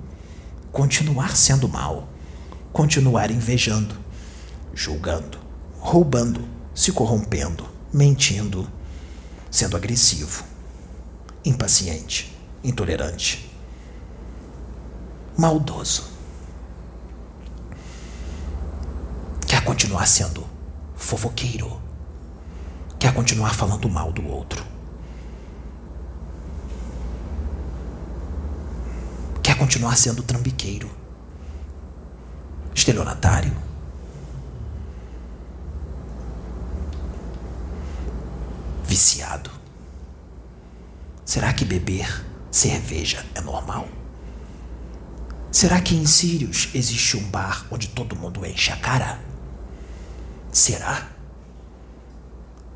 [0.70, 2.10] Continuar sendo mal.
[2.74, 3.96] Continuar invejando,
[4.74, 5.38] julgando,
[5.78, 8.70] roubando, se corrompendo, mentindo,
[9.50, 10.44] sendo agressivo,
[11.42, 13.50] impaciente, intolerante,
[15.38, 16.15] maldoso.
[19.66, 20.46] Continuar sendo
[20.94, 21.82] fofoqueiro,
[23.00, 24.64] quer continuar falando mal do outro.
[29.42, 30.88] Quer continuar sendo trambiqueiro,
[32.72, 33.52] estelionatário.
[38.84, 39.50] Viciado.
[41.24, 43.88] Será que beber cerveja é normal?
[45.50, 49.25] Será que em Sirius existe um bar onde todo mundo enche a cara?
[50.56, 51.06] Será?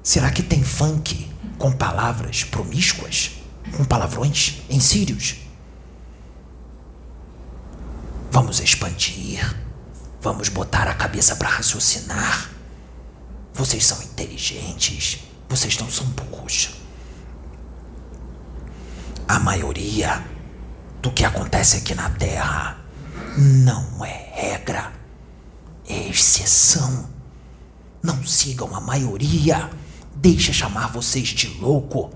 [0.03, 3.41] Será que tem funk com palavras promíscuas?
[3.75, 5.37] Com palavrões em Sirius?
[8.31, 9.57] Vamos expandir.
[10.21, 12.51] Vamos botar a cabeça para raciocinar.
[13.55, 15.21] Vocês são inteligentes.
[15.49, 16.75] Vocês não são burros.
[19.27, 20.23] A maioria
[21.01, 22.79] do que acontece aqui na Terra
[23.39, 24.93] não é regra,
[25.89, 27.20] é exceção.
[28.03, 29.71] Não sigam a maioria.
[30.17, 32.11] Deixa chamar vocês de louco.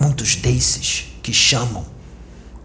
[0.00, 1.84] Muitos desses que chamam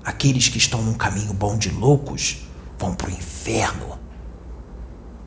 [0.04, 2.38] aqueles que estão num caminho bom de loucos
[2.78, 4.00] vão pro inferno.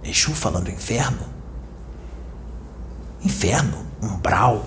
[0.02, 1.26] Exu falando inferno?
[3.22, 4.66] Inferno, umbral,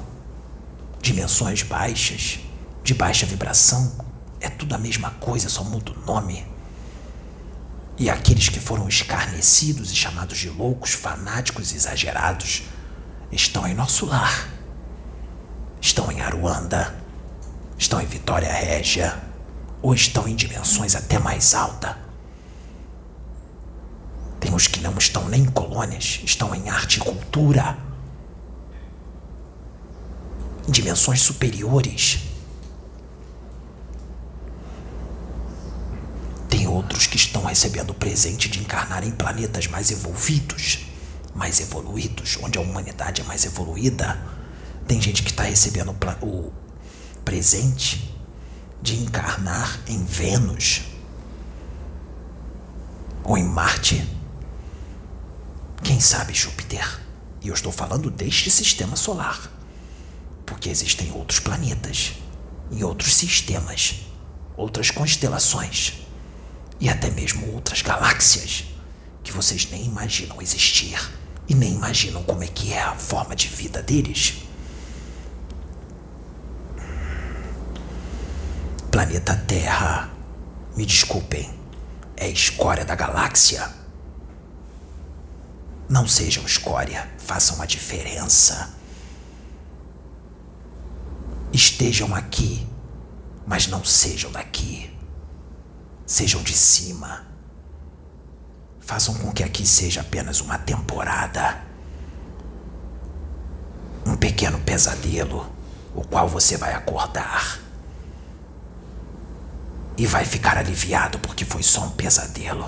[1.02, 2.40] dimensões baixas,
[2.84, 3.92] de baixa vibração,
[4.40, 6.46] é tudo a mesma coisa, só muda o nome.
[7.98, 12.64] E aqueles que foram escarnecidos e chamados de loucos, fanáticos e exagerados,
[13.32, 14.48] estão em nosso lar.
[15.82, 16.96] Estão em Aruanda,
[17.78, 19.20] estão em Vitória Régia,
[19.82, 21.96] ou estão em dimensões até mais altas.
[24.40, 27.78] Tem os que não estão nem em colônias, estão em arte e cultura,
[30.68, 32.27] em dimensões superiores.
[36.68, 40.86] Outros que estão recebendo o presente de encarnar em planetas mais evolvidos,
[41.34, 44.20] mais evoluídos, onde a humanidade é mais evoluída.
[44.86, 46.52] Tem gente que está recebendo o
[47.24, 48.14] presente
[48.82, 50.82] de encarnar em Vênus
[53.24, 54.06] ou em Marte.
[55.84, 57.02] Quem sabe Júpiter?
[57.42, 59.52] E eu estou falando deste sistema solar,
[60.46, 62.14] porque existem outros planetas
[62.72, 64.02] e outros sistemas,
[64.58, 66.07] outras constelações
[66.80, 68.66] e até mesmo outras galáxias
[69.24, 71.12] que vocês nem imaginam existir
[71.48, 74.44] e nem imaginam como é que é a forma de vida deles.
[78.92, 80.10] Planeta Terra,
[80.76, 81.54] me desculpem,
[82.16, 83.70] é escória da galáxia.
[85.90, 88.76] Não sejam escória, façam a diferença.
[91.54, 92.68] Estejam aqui,
[93.46, 94.97] mas não sejam daqui.
[96.08, 97.28] Sejam de cima.
[98.80, 101.62] Façam com que aqui seja apenas uma temporada.
[104.06, 105.46] Um pequeno pesadelo,
[105.94, 107.60] o qual você vai acordar.
[109.98, 112.66] E vai ficar aliviado porque foi só um pesadelo.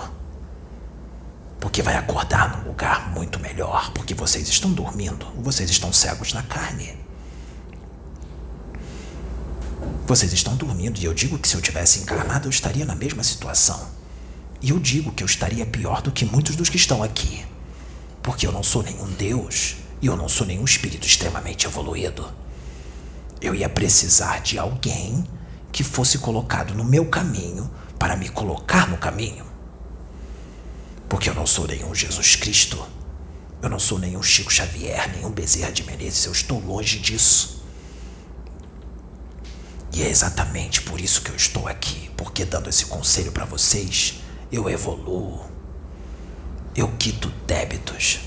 [1.61, 6.43] Porque vai acordar num lugar muito melhor, porque vocês estão dormindo, vocês estão cegos na
[6.43, 7.08] carne.
[10.09, 13.23] Vocês estão dormindo e eu digo que se eu tivesse encarnado eu estaria na mesma
[13.23, 13.91] situação.
[14.59, 17.45] E eu digo que eu estaria pior do que muitos dos que estão aqui.
[18.23, 22.27] Porque eu não sou nenhum Deus e eu não sou nenhum espírito extremamente evoluído.
[23.39, 25.23] Eu ia precisar de alguém
[25.71, 29.45] que fosse colocado no meu caminho para me colocar no caminho.
[31.07, 32.83] Porque eu não sou nenhum Jesus Cristo.
[33.61, 36.25] Eu não sou nenhum Chico Xavier, nenhum Bezerra de Menezes.
[36.25, 37.58] Eu estou longe disso.
[39.91, 44.21] E é exatamente por isso que eu estou aqui, porque dando esse conselho para vocês,
[44.51, 45.45] eu evoluo.
[46.75, 48.21] Eu quito débitos.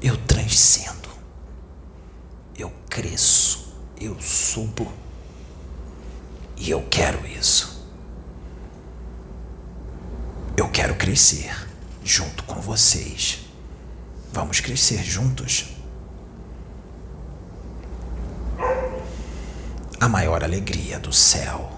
[0.00, 1.08] Eu transcendo.
[2.56, 3.74] Eu cresço.
[3.98, 4.92] Eu subo.
[6.56, 7.84] E eu quero isso.
[10.56, 11.54] Eu quero crescer
[12.04, 13.40] junto com vocês.
[14.32, 15.66] Vamos crescer juntos.
[19.98, 21.72] A maior alegria do céu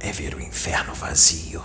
[0.00, 1.62] é ver o inferno vazio.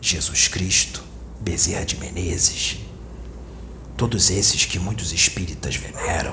[0.00, 1.02] Jesus Cristo,
[1.40, 2.78] Bezerra de Menezes,
[3.96, 6.32] todos esses que muitos espíritas veneram,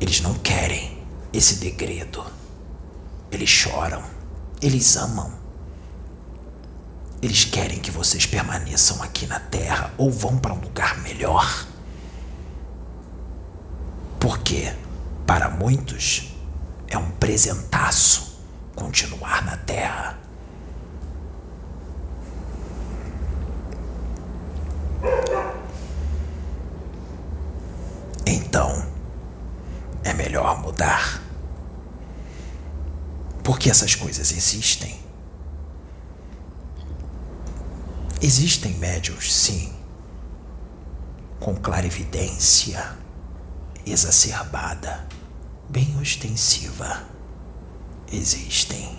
[0.00, 1.00] eles não querem
[1.32, 2.24] esse degredo.
[3.30, 4.02] Eles choram,
[4.60, 5.32] eles amam.
[7.22, 11.66] Eles querem que vocês permaneçam aqui na Terra ou vão para um lugar melhor.
[14.18, 14.74] Porque,
[15.30, 16.34] para muitos,
[16.88, 18.42] é um presentaço
[18.74, 20.18] continuar na Terra.
[28.26, 28.84] Então,
[30.02, 31.22] é melhor mudar.
[33.44, 34.98] Porque essas coisas existem.
[38.20, 39.72] Existem médios, sim,
[41.38, 42.98] com clarividência
[43.86, 45.08] exacerbada,
[45.70, 47.04] bem ostensiva.
[48.12, 48.98] Existem.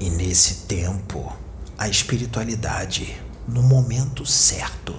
[0.00, 1.32] E nesse tempo,
[1.76, 4.94] a espiritualidade, no momento certo,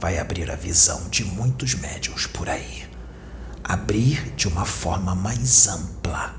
[0.00, 2.88] vai abrir a visão de muitos médiums por aí.
[3.62, 6.34] Abrir de uma forma mais ampla,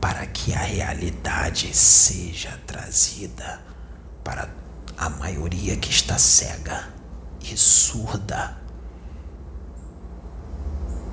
[0.00, 3.60] para que a realidade seja trazida
[4.22, 4.48] para
[4.96, 6.88] a maioria que está cega
[7.40, 8.57] e surda.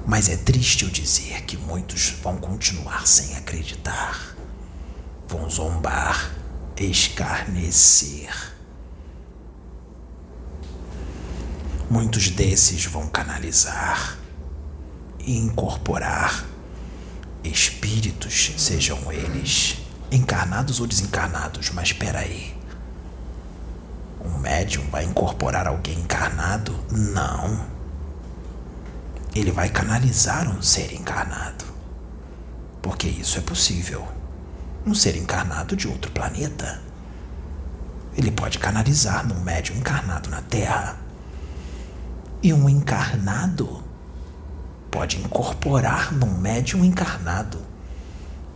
[0.08, 4.36] Mas é triste eu dizer que muitos vão continuar sem acreditar,
[5.28, 6.32] vão zombar,
[6.78, 8.56] escarnecer
[11.90, 14.18] Muitos desses vão canalizar
[15.20, 16.44] e incorporar
[17.44, 19.78] espíritos, sejam eles
[20.12, 22.58] encarnados ou desencarnados, mas espera aí.
[24.20, 26.76] Um médium vai incorporar alguém encarnado?
[26.92, 27.75] Não.
[29.36, 31.66] Ele vai canalizar um ser encarnado.
[32.82, 34.08] Porque isso é possível.
[34.86, 36.82] Um ser encarnado de outro planeta.
[38.18, 40.98] Ele pode canalizar num médium encarnado na Terra
[42.42, 43.84] e um encarnado
[44.90, 47.60] pode incorporar num médium encarnado.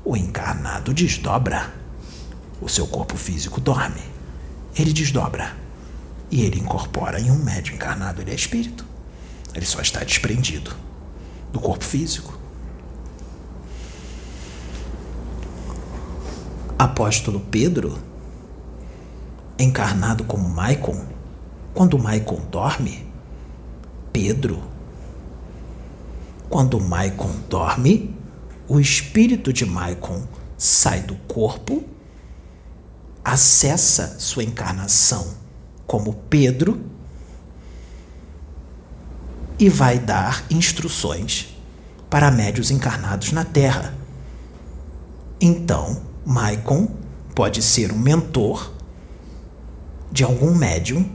[0.05, 1.73] O encarnado desdobra.
[2.61, 4.03] O seu corpo físico dorme.
[4.75, 5.53] Ele desdobra.
[6.31, 8.21] E ele incorpora em um médium encarnado.
[8.21, 8.88] Ele é espírito.
[9.59, 10.73] Ele só está desprendido
[11.51, 12.39] do corpo físico.
[16.77, 17.99] Apóstolo Pedro,
[19.59, 21.05] encarnado como Maicon,
[21.73, 23.05] quando Maicon dorme,
[24.13, 24.63] Pedro.
[26.49, 28.15] Quando Maicon dorme,
[28.65, 30.23] o espírito de Maicon
[30.57, 31.83] sai do corpo,
[33.25, 35.35] acessa sua encarnação
[35.85, 36.88] como Pedro
[39.59, 41.53] e vai dar instruções
[42.09, 43.93] para médios encarnados na Terra.
[45.39, 46.87] Então, Maicon
[47.35, 48.73] pode ser um mentor
[50.11, 51.07] de algum médium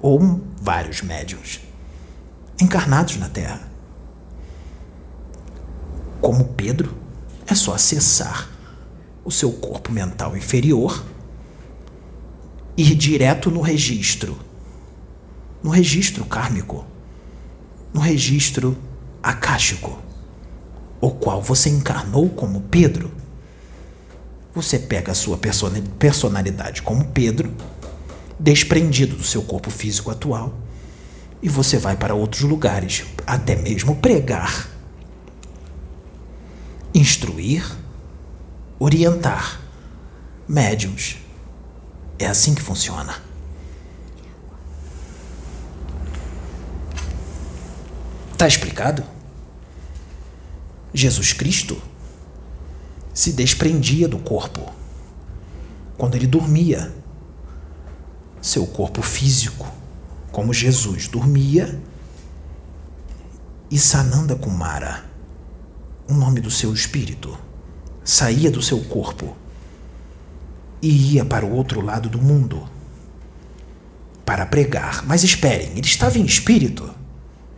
[0.00, 1.60] ou vários médiums
[2.60, 3.68] encarnados na Terra.
[6.20, 6.96] Como Pedro,
[7.46, 8.50] é só acessar
[9.24, 11.04] o seu corpo mental inferior,
[12.76, 14.38] ir direto no registro,
[15.62, 16.84] no registro kármico,
[17.92, 18.76] no registro
[19.22, 19.98] acástico,
[21.00, 23.10] o qual você encarnou como Pedro.
[24.54, 25.38] Você pega a sua
[25.98, 27.52] personalidade como Pedro,
[28.38, 30.54] desprendido do seu corpo físico atual
[31.42, 34.68] e você vai para outros lugares, até mesmo pregar,
[36.94, 37.64] instruir,
[38.78, 39.60] orientar
[40.48, 41.18] médiums.
[42.18, 43.27] É assim que funciona.
[48.38, 49.04] Tá explicado?
[50.94, 51.76] Jesus Cristo
[53.12, 54.72] se desprendia do corpo
[55.98, 56.94] quando ele dormia.
[58.40, 59.66] Seu corpo físico
[60.30, 61.82] como Jesus dormia,
[63.70, 65.04] e Sananda Kumara,
[66.08, 67.36] o nome do seu espírito,
[68.04, 69.36] saía do seu corpo
[70.80, 72.68] e ia para o outro lado do mundo
[74.24, 75.04] para pregar.
[75.04, 76.97] Mas esperem, ele estava em espírito.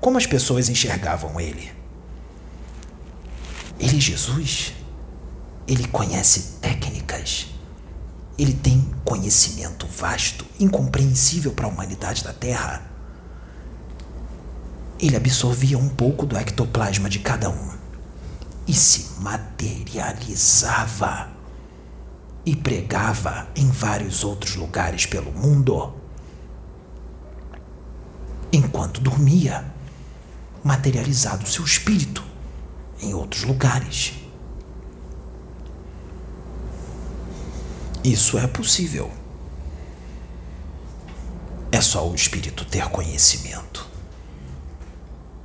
[0.01, 1.73] Como as pessoas enxergavam ele?
[3.79, 4.73] Ele, Jesus,
[5.67, 7.51] ele conhece técnicas
[8.41, 12.83] ele tem conhecimento vasto, incompreensível para a humanidade da Terra.
[14.99, 17.71] Ele absorvia um pouco do ectoplasma de cada um
[18.67, 21.29] e se materializava
[22.47, 25.93] e pregava em vários outros lugares pelo mundo.
[28.51, 29.70] Enquanto dormia,
[30.63, 32.23] materializado o seu espírito
[33.01, 34.15] em outros lugares.
[38.05, 39.11] Isso é possível.
[41.73, 43.87] É só o espírito ter conhecimento,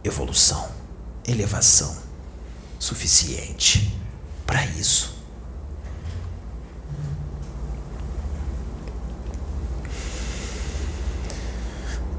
[0.03, 0.69] evolução,
[1.27, 1.95] elevação
[2.79, 3.93] suficiente
[4.45, 5.15] para isso.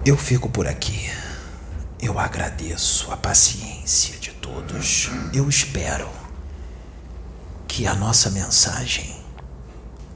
[0.05, 1.11] Eu fico por aqui.
[2.01, 5.11] Eu agradeço a paciência de todos.
[5.33, 6.09] Eu espero
[7.67, 9.17] que a nossa mensagem,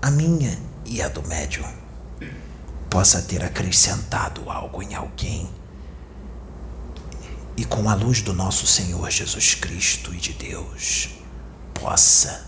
[0.00, 1.70] a minha e a do médium,
[2.88, 5.48] possa ter acrescentado algo em alguém
[7.56, 11.10] e com a luz do nosso Senhor Jesus Cristo e de Deus
[11.74, 12.46] possa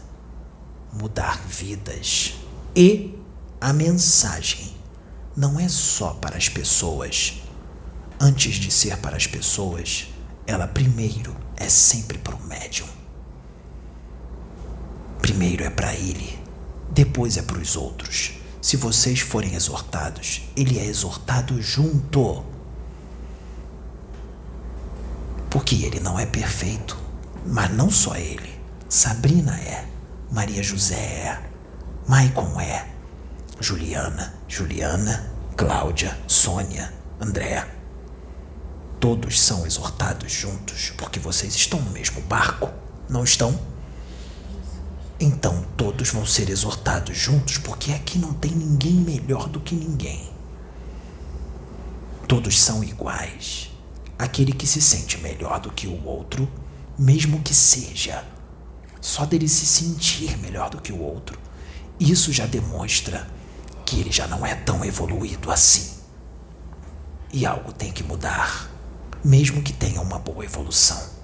[0.92, 2.34] mudar vidas.
[2.74, 3.18] E
[3.60, 4.74] a mensagem
[5.36, 7.41] não é só para as pessoas.
[8.24, 10.06] Antes de ser para as pessoas,
[10.46, 12.86] ela primeiro é sempre para o médium.
[15.20, 16.38] Primeiro é para ele,
[16.92, 18.34] depois é para os outros.
[18.60, 22.44] Se vocês forem exortados, ele é exortado junto.
[25.50, 26.96] Porque ele não é perfeito,
[27.44, 28.56] mas não só ele.
[28.88, 29.84] Sabrina é,
[30.30, 31.42] Maria José é,
[32.06, 32.86] Maicon é,
[33.58, 37.81] Juliana, Juliana, Cláudia, Sônia, André.
[39.02, 42.70] Todos são exortados juntos porque vocês estão no mesmo barco,
[43.08, 43.58] não estão?
[45.18, 50.30] Então todos vão ser exortados juntos, porque aqui não tem ninguém melhor do que ninguém.
[52.28, 53.72] Todos são iguais.
[54.16, 56.48] Aquele que se sente melhor do que o outro,
[56.96, 58.24] mesmo que seja,
[59.00, 61.36] só dele se sentir melhor do que o outro,
[61.98, 63.26] isso já demonstra
[63.84, 65.90] que ele já não é tão evoluído assim.
[67.32, 68.70] E algo tem que mudar,
[69.24, 71.22] mesmo que tenha uma boa evolução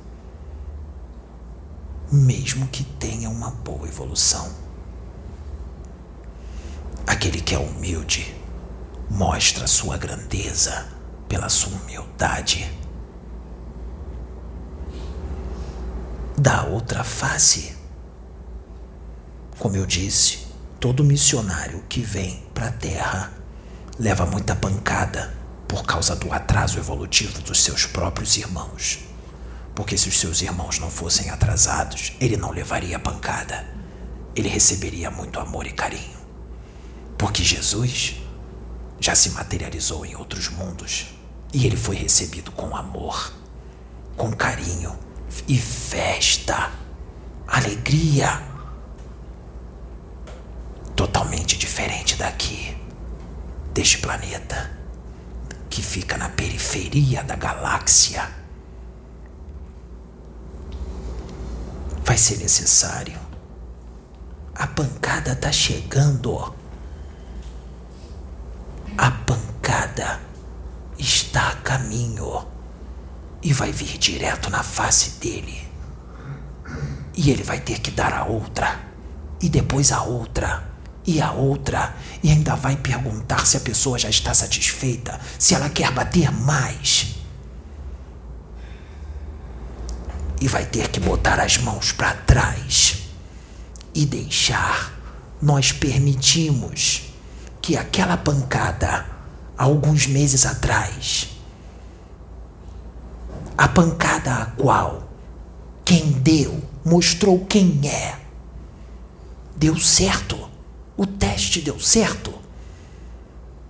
[2.11, 4.51] mesmo que tenha uma boa evolução.
[7.07, 8.35] Aquele que é humilde
[9.11, 10.87] mostra sua grandeza
[11.29, 12.71] pela sua humildade.
[16.37, 17.77] Da outra face,
[19.59, 20.47] como eu disse,
[20.79, 23.33] todo missionário que vem para a Terra
[23.99, 25.35] leva muita pancada
[25.67, 29.01] por causa do atraso evolutivo dos seus próprios irmãos.
[29.75, 33.69] Porque se os seus irmãos não fossem atrasados, ele não levaria pancada.
[34.35, 36.17] Ele receberia muito amor e carinho.
[37.19, 38.17] Porque Jesus
[38.99, 41.09] já se materializou em outros mundos
[41.53, 43.31] e ele foi recebido com amor,
[44.17, 44.99] com carinho
[45.47, 46.73] e festa,
[47.47, 48.43] alegria.
[50.97, 52.75] Totalmente diferente daqui,
[53.75, 54.78] deste planeta,
[55.79, 58.29] que fica na periferia da galáxia
[62.05, 63.17] vai ser necessário.
[64.57, 66.53] A pancada tá chegando.
[68.97, 70.21] A pancada
[70.99, 72.45] está a caminho
[73.41, 75.65] e vai vir direto na face dele.
[77.15, 78.81] E ele vai ter que dar a outra,
[79.41, 80.68] e depois a outra,
[81.09, 85.69] e a outra, e ainda vai perguntar se a pessoa já está satisfeita, se ela
[85.69, 87.19] quer bater mais.
[90.41, 93.09] e vai ter que botar as mãos para trás
[93.95, 94.97] e deixar.
[95.41, 97.03] Nós permitimos
[97.61, 99.07] que aquela pancada,
[99.57, 101.29] alguns meses atrás,
[103.57, 105.09] a pancada a qual
[105.85, 108.17] quem deu mostrou quem é,
[109.57, 110.48] deu certo.
[110.99, 112.35] O teste deu certo.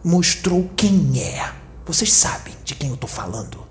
[0.02, 1.54] Mostrou quem é.
[1.86, 3.68] Vocês sabem de quem eu estou falando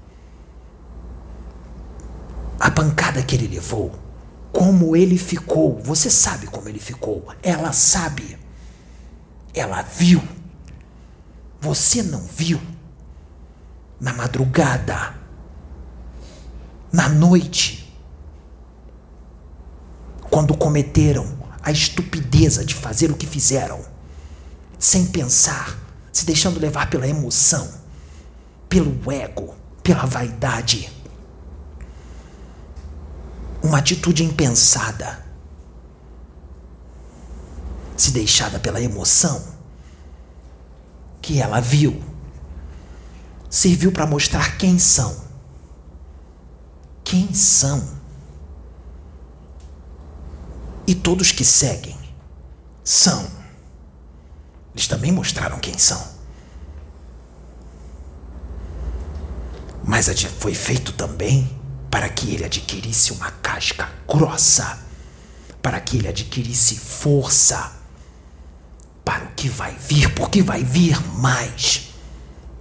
[2.59, 3.93] a pancada que ele levou,
[4.51, 5.79] como ele ficou.
[5.83, 7.25] Você sabe como ele ficou.
[7.43, 8.37] Ela sabe.
[9.53, 10.21] Ela viu.
[11.59, 12.59] Você não viu.
[13.99, 15.15] Na madrugada,
[16.91, 17.91] na noite,
[20.29, 21.36] quando cometeram
[21.67, 23.83] a estupideza de fazer o que fizeram,
[24.79, 25.77] sem pensar,
[26.13, 27.69] se deixando levar pela emoção,
[28.69, 29.53] pelo ego,
[29.83, 30.89] pela vaidade
[33.61, 35.25] uma atitude impensada,
[37.97, 39.43] se deixada pela emoção
[41.21, 42.01] que ela viu,
[43.49, 45.17] serviu para mostrar quem são.
[47.03, 47.96] Quem são?
[50.87, 51.97] E todos que seguem
[52.81, 53.27] são.
[54.73, 56.01] Eles também mostraram quem são.
[59.83, 60.07] Mas
[60.39, 61.49] foi feito também
[61.91, 64.79] para que ele adquirisse uma casca grossa,
[65.61, 67.73] para que ele adquirisse força
[69.03, 71.89] para o que vai vir, porque vai vir mais.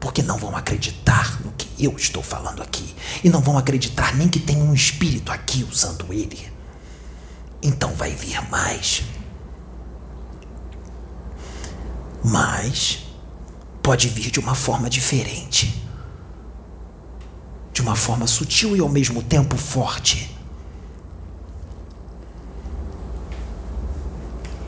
[0.01, 2.95] Porque não vão acreditar no que eu estou falando aqui.
[3.23, 6.56] E não vão acreditar nem que tem um espírito aqui usando ele.
[7.63, 9.03] Então vai vir mais.
[12.23, 13.07] Mas
[13.83, 15.83] pode vir de uma forma diferente.
[17.73, 20.37] De uma forma sutil e ao mesmo tempo forte.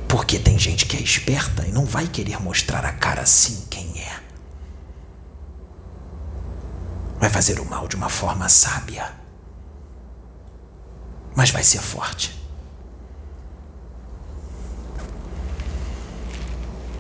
[0.07, 4.01] Porque tem gente que é esperta e não vai querer mostrar a cara assim quem
[4.01, 4.21] é.
[7.19, 9.13] Vai fazer o mal de uma forma sábia.
[11.35, 12.38] Mas vai ser forte.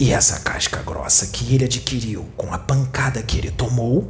[0.00, 4.08] E essa casca grossa que ele adquiriu com a pancada que ele tomou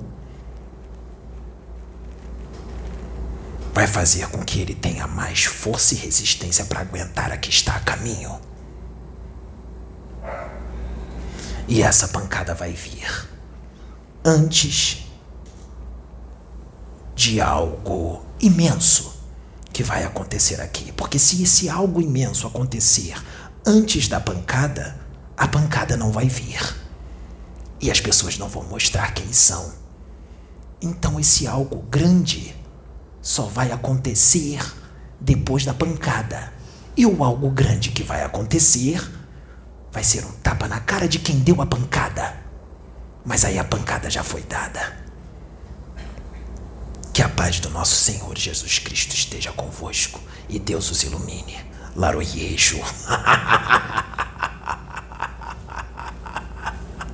[3.73, 7.77] vai fazer com que ele tenha mais força e resistência para aguentar a que está
[7.77, 8.39] a caminho.
[11.67, 13.29] E essa pancada vai vir
[14.25, 15.07] antes
[17.15, 19.15] de algo imenso
[19.73, 20.93] que vai acontecer aqui.
[20.93, 23.15] Porque se esse algo imenso acontecer
[23.65, 24.98] antes da pancada,
[25.39, 26.61] a pancada não vai vir.
[27.81, 29.73] E as pessoas não vão mostrar quem são.
[30.83, 32.57] Então esse algo grande
[33.23, 34.61] só vai acontecer
[35.21, 36.53] depois da pancada.
[36.97, 39.01] E o algo grande que vai acontecer
[39.93, 42.35] vai ser um tapa na cara de quem deu a pancada.
[43.25, 44.99] Mas aí a pancada já foi dada.
[47.13, 51.57] Que a paz do nosso Senhor Jesus Cristo esteja convosco e Deus os ilumine.
[51.95, 52.79] Laroyejo.